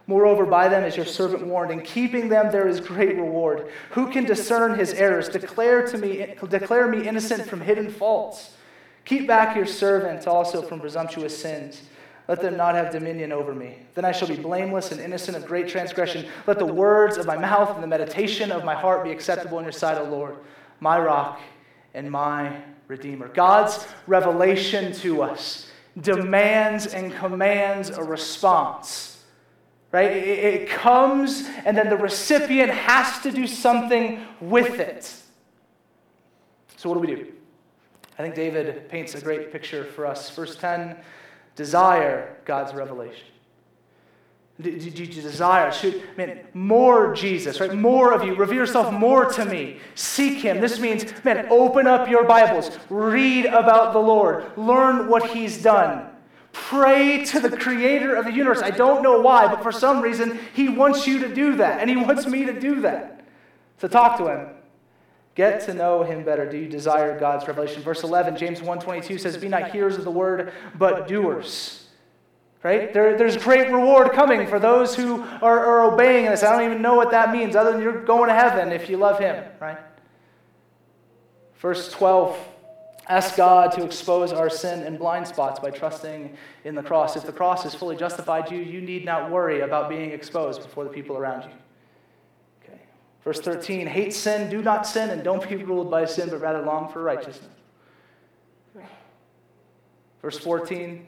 Moreover, 0.06 0.44
by 0.44 0.68
them 0.68 0.84
is 0.84 0.96
your 0.96 1.06
servant 1.06 1.46
warned. 1.46 1.70
In 1.70 1.82
keeping 1.82 2.28
them, 2.28 2.50
there 2.50 2.66
is 2.66 2.80
great 2.80 3.16
reward. 3.16 3.70
Who 3.90 4.10
can 4.10 4.24
discern 4.24 4.78
his 4.78 4.92
errors? 4.94 5.28
Declare 5.28 5.86
to 5.88 5.98
me, 5.98 6.34
declare 6.48 6.88
me 6.88 7.06
innocent 7.06 7.48
from 7.48 7.60
hidden 7.60 7.90
faults. 7.90 8.56
Keep 9.04 9.26
back 9.26 9.56
your 9.56 9.66
servant 9.66 10.26
also 10.26 10.62
from 10.62 10.80
presumptuous 10.80 11.36
sins. 11.36 11.82
Let 12.28 12.40
them 12.40 12.56
not 12.56 12.74
have 12.74 12.92
dominion 12.92 13.32
over 13.32 13.54
me. 13.54 13.78
Then 13.94 14.04
I 14.04 14.12
shall 14.12 14.28
be 14.28 14.36
blameless 14.36 14.92
and 14.92 15.00
innocent 15.00 15.36
of 15.36 15.46
great 15.46 15.68
transgression. 15.68 16.26
Let 16.46 16.58
the 16.58 16.66
words 16.66 17.16
of 17.16 17.26
my 17.26 17.36
mouth 17.36 17.74
and 17.74 17.82
the 17.82 17.88
meditation 17.88 18.52
of 18.52 18.64
my 18.64 18.74
heart 18.74 19.02
be 19.02 19.10
acceptable 19.10 19.58
in 19.58 19.64
your 19.64 19.72
sight, 19.72 19.98
O 19.98 20.04
Lord, 20.04 20.36
my 20.78 20.98
rock 20.98 21.40
and 21.94 22.10
my 22.10 22.56
redeemer. 22.86 23.28
God's 23.28 23.86
revelation 24.06 24.92
to 24.94 25.22
us 25.22 25.70
demands 26.00 26.86
and 26.86 27.12
commands 27.12 27.90
a 27.90 28.04
response 28.04 29.10
right? 29.92 30.10
It, 30.10 30.68
comes, 30.68 31.48
and 31.64 31.76
then 31.76 31.88
the 31.88 31.96
recipient 31.96 32.70
has 32.70 33.20
to 33.22 33.32
do 33.32 33.46
something 33.46 34.24
with 34.40 34.78
it. 34.78 35.12
So, 36.76 36.88
what 36.88 36.94
do 36.94 37.00
we 37.00 37.06
do? 37.08 37.32
I 38.20 38.22
think 38.22 38.34
David 38.34 38.86
paints 38.90 39.14
a 39.14 39.20
great 39.22 39.50
picture 39.50 39.82
for 39.82 40.04
us. 40.04 40.28
Verse 40.28 40.54
10 40.54 40.94
desire 41.56 42.36
God's 42.44 42.74
revelation. 42.74 43.24
Do, 44.60 44.70
you 44.70 45.06
desire? 45.06 45.72
Should, 45.72 46.02
I 46.18 46.26
mean, 46.26 46.40
more 46.52 47.14
Jesus, 47.14 47.60
right? 47.60 47.74
More 47.74 48.12
of 48.12 48.22
you. 48.22 48.34
Reveal 48.34 48.58
yourself 48.58 48.92
more 48.92 49.24
to 49.24 49.46
me. 49.46 49.78
Seek 49.94 50.42
Him. 50.42 50.60
This 50.60 50.78
means, 50.78 51.06
man, 51.24 51.46
open 51.48 51.86
up 51.86 52.10
your 52.10 52.24
Bibles. 52.24 52.70
Read 52.90 53.46
about 53.46 53.94
the 53.94 53.98
Lord. 53.98 54.44
Learn 54.58 55.08
what 55.08 55.30
He's 55.30 55.62
done. 55.62 56.10
Pray 56.52 57.24
to 57.24 57.40
the 57.40 57.56
creator 57.56 58.14
of 58.14 58.26
the 58.26 58.32
universe. 58.32 58.60
I 58.60 58.70
don't 58.70 59.02
know 59.02 59.18
why, 59.22 59.46
but 59.46 59.62
for 59.62 59.72
some 59.72 60.02
reason, 60.02 60.38
he 60.52 60.68
wants 60.68 61.06
you 61.06 61.20
to 61.20 61.34
do 61.34 61.56
that, 61.56 61.80
and 61.80 61.88
he 61.88 61.96
wants 61.96 62.26
me 62.26 62.44
to 62.44 62.60
do 62.60 62.82
that. 62.82 63.24
To 63.78 63.88
talk 63.88 64.18
to 64.18 64.26
him. 64.26 64.48
Get 65.40 65.62
to 65.62 65.72
know 65.72 66.02
him 66.02 66.22
better. 66.22 66.44
Do 66.44 66.58
you 66.58 66.68
desire 66.68 67.18
God's 67.18 67.48
revelation? 67.48 67.82
Verse 67.82 68.02
11, 68.02 68.36
James 68.36 68.60
1.22 68.60 69.18
says, 69.18 69.38
Be 69.38 69.48
not 69.48 69.70
hearers 69.70 69.96
of 69.96 70.04
the 70.04 70.10
word, 70.10 70.52
but 70.76 71.08
doers. 71.08 71.88
Right? 72.62 72.92
There, 72.92 73.16
there's 73.16 73.38
great 73.38 73.72
reward 73.72 74.12
coming 74.12 74.46
for 74.46 74.58
those 74.58 74.94
who 74.94 75.22
are, 75.40 75.64
are 75.64 75.94
obeying 75.94 76.26
this. 76.26 76.42
I 76.42 76.54
don't 76.54 76.70
even 76.70 76.82
know 76.82 76.94
what 76.94 77.10
that 77.12 77.32
means, 77.32 77.56
other 77.56 77.72
than 77.72 77.80
you're 77.80 78.04
going 78.04 78.28
to 78.28 78.34
heaven 78.34 78.70
if 78.70 78.90
you 78.90 78.98
love 78.98 79.18
him, 79.18 79.42
right? 79.60 79.78
Verse 81.56 81.90
12 81.90 82.38
Ask 83.08 83.34
God 83.34 83.72
to 83.72 83.82
expose 83.82 84.34
our 84.34 84.50
sin 84.50 84.82
and 84.82 84.98
blind 84.98 85.26
spots 85.26 85.58
by 85.58 85.70
trusting 85.70 86.36
in 86.64 86.74
the 86.74 86.82
cross. 86.82 87.16
If 87.16 87.24
the 87.24 87.32
cross 87.32 87.62
has 87.62 87.74
fully 87.74 87.96
justified 87.96 88.52
you, 88.52 88.58
you 88.58 88.82
need 88.82 89.06
not 89.06 89.30
worry 89.30 89.60
about 89.62 89.88
being 89.88 90.10
exposed 90.10 90.62
before 90.62 90.84
the 90.84 90.90
people 90.90 91.16
around 91.16 91.44
you. 91.44 91.50
Verse 93.24 93.40
13 93.40 93.86
Hate 93.86 94.14
sin, 94.14 94.50
do 94.50 94.62
not 94.62 94.86
sin, 94.86 95.10
and 95.10 95.22
don't 95.22 95.46
be 95.48 95.56
ruled 95.56 95.90
by 95.90 96.04
sin, 96.04 96.30
but 96.30 96.40
rather 96.40 96.62
long 96.62 96.90
for 96.92 97.02
righteousness. 97.02 97.48
Verse 100.22 100.38
14 100.38 101.06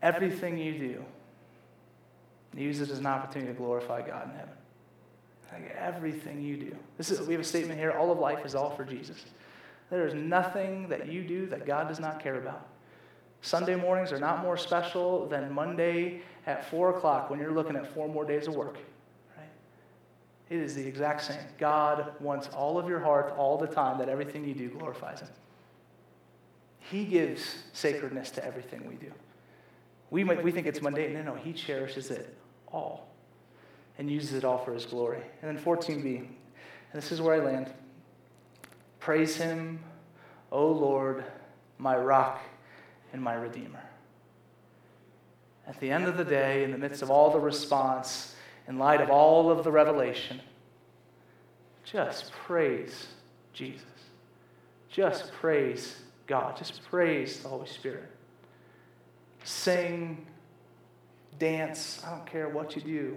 Everything 0.00 0.58
you 0.58 0.78
do, 0.78 1.04
use 2.56 2.80
it 2.80 2.90
as 2.90 2.98
an 2.98 3.06
opportunity 3.06 3.52
to 3.52 3.58
glorify 3.58 4.06
God 4.06 4.30
in 4.30 4.36
heaven. 4.36 4.54
Like 5.52 5.74
everything 5.76 6.40
you 6.40 6.56
do. 6.56 6.76
This 6.96 7.10
is, 7.10 7.26
we 7.26 7.32
have 7.32 7.40
a 7.40 7.44
statement 7.44 7.80
here 7.80 7.90
all 7.92 8.12
of 8.12 8.18
life 8.18 8.44
is 8.44 8.54
all 8.54 8.70
for 8.70 8.84
Jesus. 8.84 9.24
There 9.90 10.06
is 10.06 10.14
nothing 10.14 10.88
that 10.88 11.08
you 11.08 11.22
do 11.22 11.46
that 11.46 11.66
God 11.66 11.88
does 11.88 11.98
not 11.98 12.22
care 12.22 12.36
about. 12.36 12.68
Sunday 13.40 13.74
mornings 13.74 14.12
are 14.12 14.18
not 14.18 14.42
more 14.42 14.56
special 14.56 15.26
than 15.26 15.52
Monday 15.52 16.20
at 16.46 16.68
4 16.70 16.96
o'clock 16.96 17.30
when 17.30 17.40
you're 17.40 17.52
looking 17.52 17.76
at 17.76 17.92
four 17.94 18.08
more 18.08 18.24
days 18.24 18.46
of 18.46 18.54
work. 18.54 18.76
It 20.50 20.58
is 20.58 20.74
the 20.74 20.86
exact 20.86 21.24
same. 21.24 21.38
God 21.58 22.12
wants 22.20 22.48
all 22.48 22.78
of 22.78 22.88
your 22.88 23.00
heart 23.00 23.34
all 23.36 23.58
the 23.58 23.66
time 23.66 23.98
that 23.98 24.08
everything 24.08 24.44
you 24.44 24.54
do 24.54 24.68
glorifies 24.68 25.20
Him. 25.20 25.28
He 26.78 27.04
gives 27.04 27.56
sacredness 27.72 28.30
to 28.32 28.44
everything 28.44 28.86
we 28.88 28.94
do. 28.94 29.12
We, 30.10 30.24
might, 30.24 30.42
we 30.42 30.50
think 30.50 30.66
it's 30.66 30.80
mundane. 30.80 31.12
No, 31.12 31.22
no, 31.22 31.34
He 31.34 31.52
cherishes 31.52 32.10
it 32.10 32.34
all 32.68 33.08
and 33.98 34.10
uses 34.10 34.34
it 34.34 34.44
all 34.44 34.58
for 34.58 34.72
His 34.72 34.86
glory. 34.86 35.22
And 35.42 35.56
then 35.56 35.62
14b, 35.62 36.16
and 36.16 36.28
this 36.92 37.12
is 37.12 37.20
where 37.20 37.34
I 37.34 37.44
land. 37.44 37.70
Praise 39.00 39.36
him, 39.36 39.80
O 40.50 40.66
Lord, 40.70 41.24
my 41.78 41.96
rock 41.96 42.40
and 43.12 43.22
my 43.22 43.34
redeemer. 43.34 43.82
At 45.66 45.80
the 45.80 45.90
end 45.90 46.06
of 46.06 46.16
the 46.16 46.24
day, 46.24 46.64
in 46.64 46.72
the 46.72 46.78
midst 46.78 47.02
of 47.02 47.10
all 47.10 47.30
the 47.30 47.38
response, 47.38 48.34
in 48.68 48.78
light 48.78 49.00
of 49.00 49.10
all 49.10 49.50
of 49.50 49.64
the 49.64 49.72
revelation, 49.72 50.40
just 51.84 52.32
praise 52.32 53.08
Jesus. 53.52 53.84
Just 54.90 55.32
praise 55.32 55.96
God. 56.26 56.56
Just 56.56 56.82
praise 56.90 57.40
the 57.40 57.48
Holy 57.48 57.66
Spirit. 57.66 58.10
Sing, 59.44 60.26
dance, 61.38 62.02
I 62.06 62.10
don't 62.10 62.26
care 62.26 62.48
what 62.48 62.76
you 62.76 62.82
do. 62.82 63.16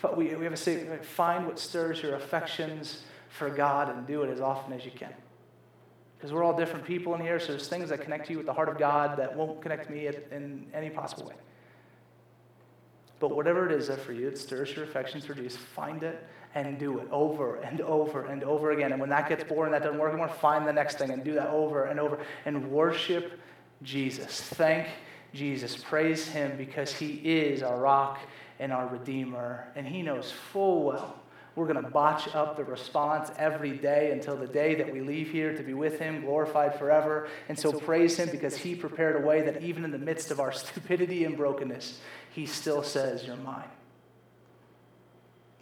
But 0.00 0.16
We, 0.16 0.34
we 0.34 0.44
have 0.44 0.52
a 0.52 0.56
say, 0.56 0.84
find 1.02 1.46
what 1.46 1.58
stirs 1.58 2.02
your 2.02 2.14
affections 2.14 3.02
for 3.28 3.50
God 3.50 3.88
and 3.88 4.06
do 4.06 4.22
it 4.22 4.30
as 4.30 4.40
often 4.40 4.72
as 4.72 4.84
you 4.84 4.90
can. 4.90 5.14
Because 6.16 6.32
we're 6.32 6.44
all 6.44 6.56
different 6.56 6.84
people 6.84 7.14
in 7.14 7.20
here, 7.20 7.40
so 7.40 7.48
there's 7.48 7.68
things 7.68 7.88
that 7.88 8.00
connect 8.00 8.30
you 8.30 8.36
with 8.36 8.46
the 8.46 8.52
heart 8.52 8.68
of 8.68 8.78
God 8.78 9.18
that 9.18 9.34
won't 9.36 9.60
connect 9.60 9.90
me 9.90 10.06
in 10.06 10.66
any 10.72 10.90
possible 10.90 11.26
way. 11.26 11.34
But 13.22 13.36
whatever 13.36 13.66
it 13.66 13.70
is 13.70 13.86
that 13.86 14.00
for 14.00 14.12
you, 14.12 14.26
it 14.26 14.36
stirs 14.36 14.74
your 14.74 14.84
affections 14.84 15.24
for 15.24 15.32
Jesus, 15.32 15.56
find 15.56 16.02
it 16.02 16.26
and 16.56 16.76
do 16.76 16.98
it 16.98 17.06
over 17.12 17.54
and 17.58 17.80
over 17.80 18.26
and 18.26 18.42
over 18.42 18.72
again. 18.72 18.90
And 18.90 19.00
when 19.00 19.10
that 19.10 19.28
gets 19.28 19.44
boring, 19.44 19.70
that 19.70 19.84
doesn't 19.84 20.00
work 20.00 20.08
anymore, 20.08 20.26
find 20.26 20.66
the 20.66 20.72
next 20.72 20.98
thing 20.98 21.12
and 21.12 21.22
do 21.22 21.34
that 21.34 21.46
over 21.50 21.84
and 21.84 22.00
over 22.00 22.18
and 22.46 22.68
worship 22.68 23.38
Jesus. 23.84 24.40
Thank 24.40 24.88
Jesus. 25.32 25.76
Praise 25.76 26.26
him 26.26 26.56
because 26.56 26.92
he 26.92 27.12
is 27.24 27.62
our 27.62 27.78
rock 27.78 28.18
and 28.58 28.72
our 28.72 28.88
redeemer. 28.88 29.68
And 29.76 29.86
he 29.86 30.02
knows 30.02 30.32
full 30.32 30.82
well 30.82 31.21
we're 31.54 31.66
going 31.66 31.82
to 31.82 31.90
botch 31.90 32.34
up 32.34 32.56
the 32.56 32.64
response 32.64 33.30
every 33.36 33.76
day 33.76 34.10
until 34.12 34.36
the 34.36 34.46
day 34.46 34.74
that 34.76 34.90
we 34.90 35.00
leave 35.00 35.30
here 35.30 35.54
to 35.54 35.62
be 35.62 35.74
with 35.74 35.98
Him, 35.98 36.22
glorified 36.22 36.78
forever. 36.78 37.28
And 37.48 37.58
so 37.58 37.72
praise 37.72 38.16
Him 38.16 38.30
because 38.30 38.56
He 38.56 38.74
prepared 38.74 39.16
a 39.16 39.26
way 39.26 39.42
that 39.42 39.62
even 39.62 39.84
in 39.84 39.90
the 39.90 39.98
midst 39.98 40.30
of 40.30 40.40
our 40.40 40.52
stupidity 40.52 41.24
and 41.24 41.36
brokenness, 41.36 42.00
He 42.30 42.46
still 42.46 42.82
says, 42.82 43.24
You're 43.26 43.36
mine. 43.36 43.68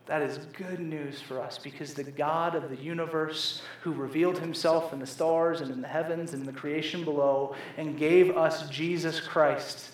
That 0.07 0.23
is 0.23 0.39
good 0.55 0.81
news 0.81 1.21
for 1.21 1.41
us 1.41 1.57
because 1.57 1.95
the 1.95 2.03
God 2.03 2.57
of 2.57 2.69
the 2.69 2.77
universe, 2.77 3.63
who 3.83 3.93
revealed 3.93 4.39
himself 4.39 4.93
in 4.93 4.99
the 4.99 5.07
stars 5.07 5.61
and 5.61 5.71
in 5.71 5.81
the 5.81 5.87
heavens 5.87 6.33
and 6.33 6.41
in 6.41 6.53
the 6.53 6.59
creation 6.59 7.05
below, 7.05 7.55
and 7.77 7.97
gave 7.97 8.37
us 8.37 8.69
Jesus 8.69 9.21
Christ 9.21 9.93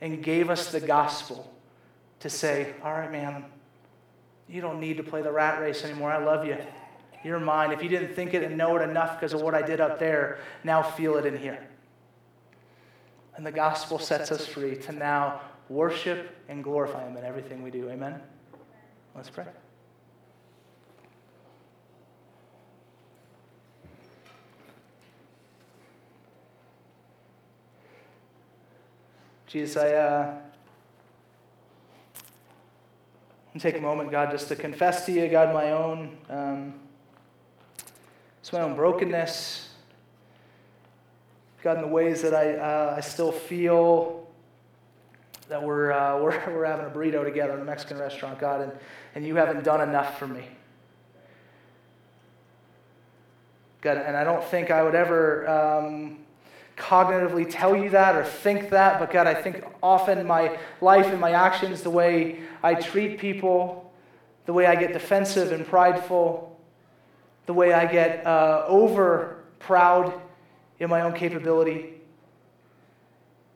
and 0.00 0.22
gave 0.22 0.50
us 0.50 0.70
the 0.70 0.80
gospel 0.80 1.52
to 2.20 2.30
say, 2.30 2.74
All 2.84 2.92
right, 2.92 3.10
man, 3.10 3.44
you 4.50 4.60
don't 4.60 4.80
need 4.80 4.96
to 4.96 5.02
play 5.02 5.22
the 5.22 5.30
rat 5.30 5.60
race 5.60 5.84
anymore. 5.84 6.10
I 6.10 6.18
love 6.18 6.44
you. 6.44 6.56
You're 7.22 7.38
mine. 7.38 7.70
If 7.70 7.82
you 7.82 7.88
didn't 7.88 8.14
think 8.14 8.34
it 8.34 8.42
and 8.42 8.58
know 8.58 8.76
it 8.76 8.82
enough 8.82 9.18
because 9.18 9.32
of 9.32 9.40
what 9.42 9.54
I 9.54 9.62
did 9.62 9.80
up 9.80 9.98
there, 9.98 10.38
now 10.64 10.82
feel 10.82 11.16
it 11.16 11.26
in 11.26 11.38
here. 11.38 11.68
And 13.36 13.46
the 13.46 13.52
gospel 13.52 13.98
sets 13.98 14.32
us 14.32 14.46
free 14.46 14.76
to 14.76 14.92
now 14.92 15.40
worship 15.68 16.36
and 16.48 16.64
glorify 16.64 17.06
Him 17.06 17.16
in 17.16 17.24
everything 17.24 17.62
we 17.62 17.70
do. 17.70 17.88
Amen? 17.90 18.20
Let's 19.14 19.30
pray. 19.30 19.46
Jesus, 29.46 29.76
I. 29.76 29.92
Uh, 29.92 30.34
and 33.60 33.72
take 33.74 33.78
a 33.78 33.84
moment, 33.84 34.10
God, 34.10 34.30
just 34.30 34.48
to 34.48 34.56
confess 34.56 35.04
to 35.04 35.12
you, 35.12 35.28
God, 35.28 35.52
my 35.52 35.72
own, 35.72 36.16
um, 36.30 36.74
it's 38.40 38.52
my 38.54 38.60
own 38.60 38.74
brokenness. 38.74 39.68
God, 41.62 41.76
in 41.76 41.82
the 41.82 41.88
ways 41.88 42.22
that 42.22 42.34
I, 42.34 42.54
uh, 42.54 42.94
I 42.96 43.00
still 43.00 43.30
feel 43.30 44.26
that 45.48 45.62
we're, 45.62 45.92
uh, 45.92 46.18
we're, 46.22 46.54
we're 46.54 46.64
having 46.64 46.86
a 46.86 46.88
burrito 46.88 47.22
together 47.22 47.52
in 47.54 47.60
a 47.60 47.64
Mexican 47.64 47.98
restaurant, 47.98 48.38
God, 48.38 48.62
and, 48.62 48.72
and 49.14 49.26
you 49.26 49.36
haven't 49.36 49.62
done 49.62 49.86
enough 49.86 50.18
for 50.18 50.26
me. 50.26 50.44
God, 53.82 53.98
and 53.98 54.16
I 54.16 54.24
don't 54.24 54.44
think 54.44 54.70
I 54.70 54.82
would 54.82 54.94
ever 54.94 55.48
um, 55.48 56.18
cognitively 56.80 57.46
tell 57.48 57.76
you 57.76 57.90
that 57.90 58.16
or 58.16 58.24
think 58.24 58.70
that, 58.70 58.98
but 58.98 59.12
God, 59.12 59.26
I 59.26 59.34
think 59.34 59.62
often 59.82 60.26
my 60.26 60.58
life 60.80 61.06
and 61.06 61.20
my 61.20 61.32
actions, 61.32 61.82
the 61.82 61.90
way 61.90 62.40
I 62.62 62.74
treat 62.74 63.18
people, 63.18 63.92
the 64.46 64.52
way 64.52 64.66
I 64.66 64.74
get 64.74 64.92
defensive 64.92 65.52
and 65.52 65.66
prideful, 65.66 66.58
the 67.46 67.54
way 67.54 67.72
I 67.72 67.86
get 67.86 68.26
uh, 68.26 68.64
over 68.66 69.44
proud 69.58 70.18
in 70.78 70.88
my 70.88 71.02
own 71.02 71.12
capability. 71.12 72.00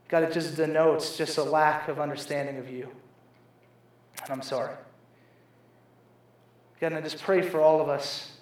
God, 0.08 0.22
it 0.22 0.32
just 0.32 0.56
denotes 0.56 1.16
just 1.16 1.38
a 1.38 1.42
lack 1.42 1.88
of 1.88 1.98
understanding 1.98 2.58
of 2.58 2.70
you. 2.70 2.90
And 4.22 4.30
I'm 4.30 4.42
sorry. 4.42 4.74
God, 6.80 6.88
and 6.88 6.96
I 6.96 7.00
just 7.00 7.22
pray 7.22 7.40
for 7.40 7.60
all 7.60 7.80
of 7.80 7.88
us 7.88 8.32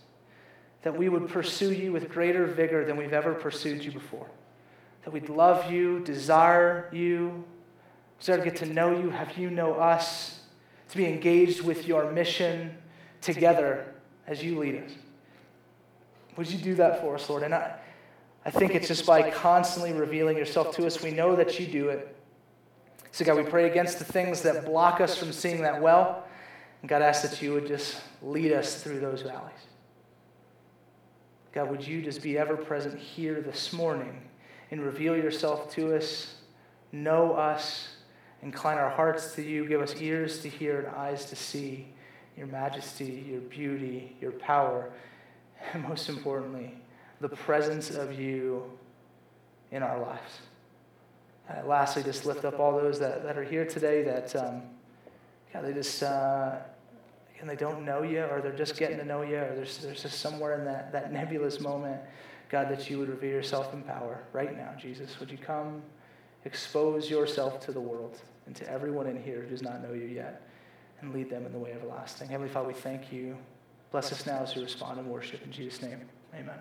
that 0.82 0.96
we 0.96 1.08
would 1.08 1.28
pursue 1.28 1.72
you 1.72 1.92
with 1.92 2.10
greater 2.10 2.44
vigor 2.46 2.84
than 2.84 2.96
we've 2.96 3.12
ever 3.12 3.34
pursued 3.34 3.84
you 3.84 3.92
before. 3.92 4.26
That 5.04 5.12
we'd 5.12 5.28
love 5.28 5.70
you, 5.70 6.00
desire 6.00 6.88
you, 6.92 7.44
desire 8.20 8.38
to 8.38 8.44
get 8.44 8.56
to 8.56 8.66
know 8.66 8.96
you, 8.96 9.10
have 9.10 9.36
you 9.36 9.50
know 9.50 9.74
us, 9.74 10.40
to 10.90 10.96
be 10.96 11.06
engaged 11.06 11.62
with 11.62 11.86
your 11.86 12.12
mission 12.12 12.76
together 13.20 13.94
as 14.26 14.42
you 14.42 14.58
lead 14.58 14.82
us. 14.84 14.92
Would 16.36 16.50
you 16.50 16.58
do 16.58 16.74
that 16.76 17.00
for 17.00 17.14
us, 17.14 17.28
Lord? 17.28 17.42
And 17.42 17.54
I, 17.54 17.74
I 18.44 18.50
think 18.50 18.74
it's 18.74 18.88
just 18.88 19.06
by 19.06 19.30
constantly 19.30 19.92
revealing 19.92 20.36
yourself 20.36 20.74
to 20.76 20.86
us, 20.86 21.02
we 21.02 21.10
know 21.10 21.36
that 21.36 21.60
you 21.60 21.66
do 21.66 21.88
it. 21.88 22.16
So, 23.10 23.24
God, 23.24 23.36
we 23.36 23.42
pray 23.42 23.68
against 23.68 23.98
the 23.98 24.04
things 24.04 24.40
that 24.42 24.64
block 24.64 25.00
us 25.00 25.16
from 25.16 25.32
seeing 25.32 25.62
that 25.62 25.80
well. 25.80 26.24
And 26.80 26.88
God, 26.88 27.02
ask 27.02 27.22
that 27.22 27.42
you 27.42 27.52
would 27.52 27.66
just 27.66 28.00
lead 28.22 28.52
us 28.52 28.82
through 28.82 29.00
those 29.00 29.22
valleys. 29.22 29.52
God, 31.52 31.70
would 31.70 31.86
you 31.86 32.00
just 32.00 32.22
be 32.22 32.38
ever 32.38 32.56
present 32.56 32.98
here 32.98 33.42
this 33.42 33.72
morning 33.72 34.22
and 34.72 34.80
reveal 34.80 35.14
yourself 35.14 35.70
to 35.70 35.94
us, 35.94 36.34
know 36.92 37.34
us, 37.34 37.88
incline 38.42 38.78
our 38.78 38.88
hearts 38.88 39.34
to 39.34 39.42
you, 39.42 39.68
give 39.68 39.82
us 39.82 39.94
ears 40.00 40.40
to 40.40 40.48
hear 40.48 40.80
and 40.80 40.88
eyes 40.96 41.26
to 41.26 41.36
see 41.36 41.86
your 42.38 42.46
majesty, 42.46 43.26
your 43.30 43.42
beauty, 43.42 44.16
your 44.18 44.32
power, 44.32 44.90
and 45.74 45.82
most 45.84 46.08
importantly, 46.08 46.74
the 47.20 47.28
presence 47.28 47.90
of 47.90 48.18
you 48.18 48.64
in 49.70 49.82
our 49.82 50.00
lives. 50.00 50.40
Uh, 51.50 51.66
lastly, 51.66 52.02
just 52.02 52.24
lift 52.24 52.46
up 52.46 52.58
all 52.58 52.72
those 52.72 52.98
that, 52.98 53.22
that 53.22 53.36
are 53.36 53.44
here 53.44 53.66
today 53.66 54.02
that 54.02 54.34
um, 54.34 54.62
God, 55.52 55.66
they 55.66 55.74
just 55.74 56.02
uh, 56.02 56.56
and 57.40 57.50
they 57.50 57.56
don't 57.56 57.84
know 57.84 58.02
you, 58.02 58.22
or 58.22 58.40
they're 58.40 58.56
just 58.56 58.78
getting 58.78 58.96
to 58.96 59.04
know 59.04 59.20
you, 59.20 59.36
or 59.36 59.54
there's, 59.54 59.78
there's 59.78 60.02
just 60.02 60.20
somewhere 60.20 60.58
in 60.58 60.64
that, 60.64 60.92
that 60.92 61.12
nebulous 61.12 61.60
moment, 61.60 62.00
God, 62.52 62.68
that 62.68 62.90
you 62.90 62.98
would 62.98 63.08
reveal 63.08 63.30
yourself 63.30 63.72
in 63.72 63.82
power 63.82 64.22
right 64.34 64.54
now, 64.54 64.74
Jesus. 64.78 65.18
Would 65.18 65.30
you 65.30 65.38
come 65.38 65.82
expose 66.44 67.08
yourself 67.08 67.64
to 67.64 67.72
the 67.72 67.80
world 67.80 68.20
and 68.46 68.54
to 68.56 68.70
everyone 68.70 69.06
in 69.06 69.20
here 69.20 69.40
who 69.40 69.48
does 69.48 69.62
not 69.62 69.82
know 69.82 69.94
you 69.94 70.04
yet 70.04 70.46
and 71.00 71.14
lead 71.14 71.30
them 71.30 71.46
in 71.46 71.52
the 71.52 71.58
way 71.58 71.72
everlasting? 71.72 72.28
Heavenly 72.28 72.52
Father, 72.52 72.68
we 72.68 72.74
thank 72.74 73.10
you. 73.10 73.38
Bless 73.90 74.12
us 74.12 74.26
now 74.26 74.42
as 74.42 74.54
we 74.54 74.62
respond 74.62 74.98
in 75.00 75.08
worship. 75.08 75.42
In 75.44 75.50
Jesus' 75.50 75.80
name, 75.80 76.02
amen. 76.34 76.58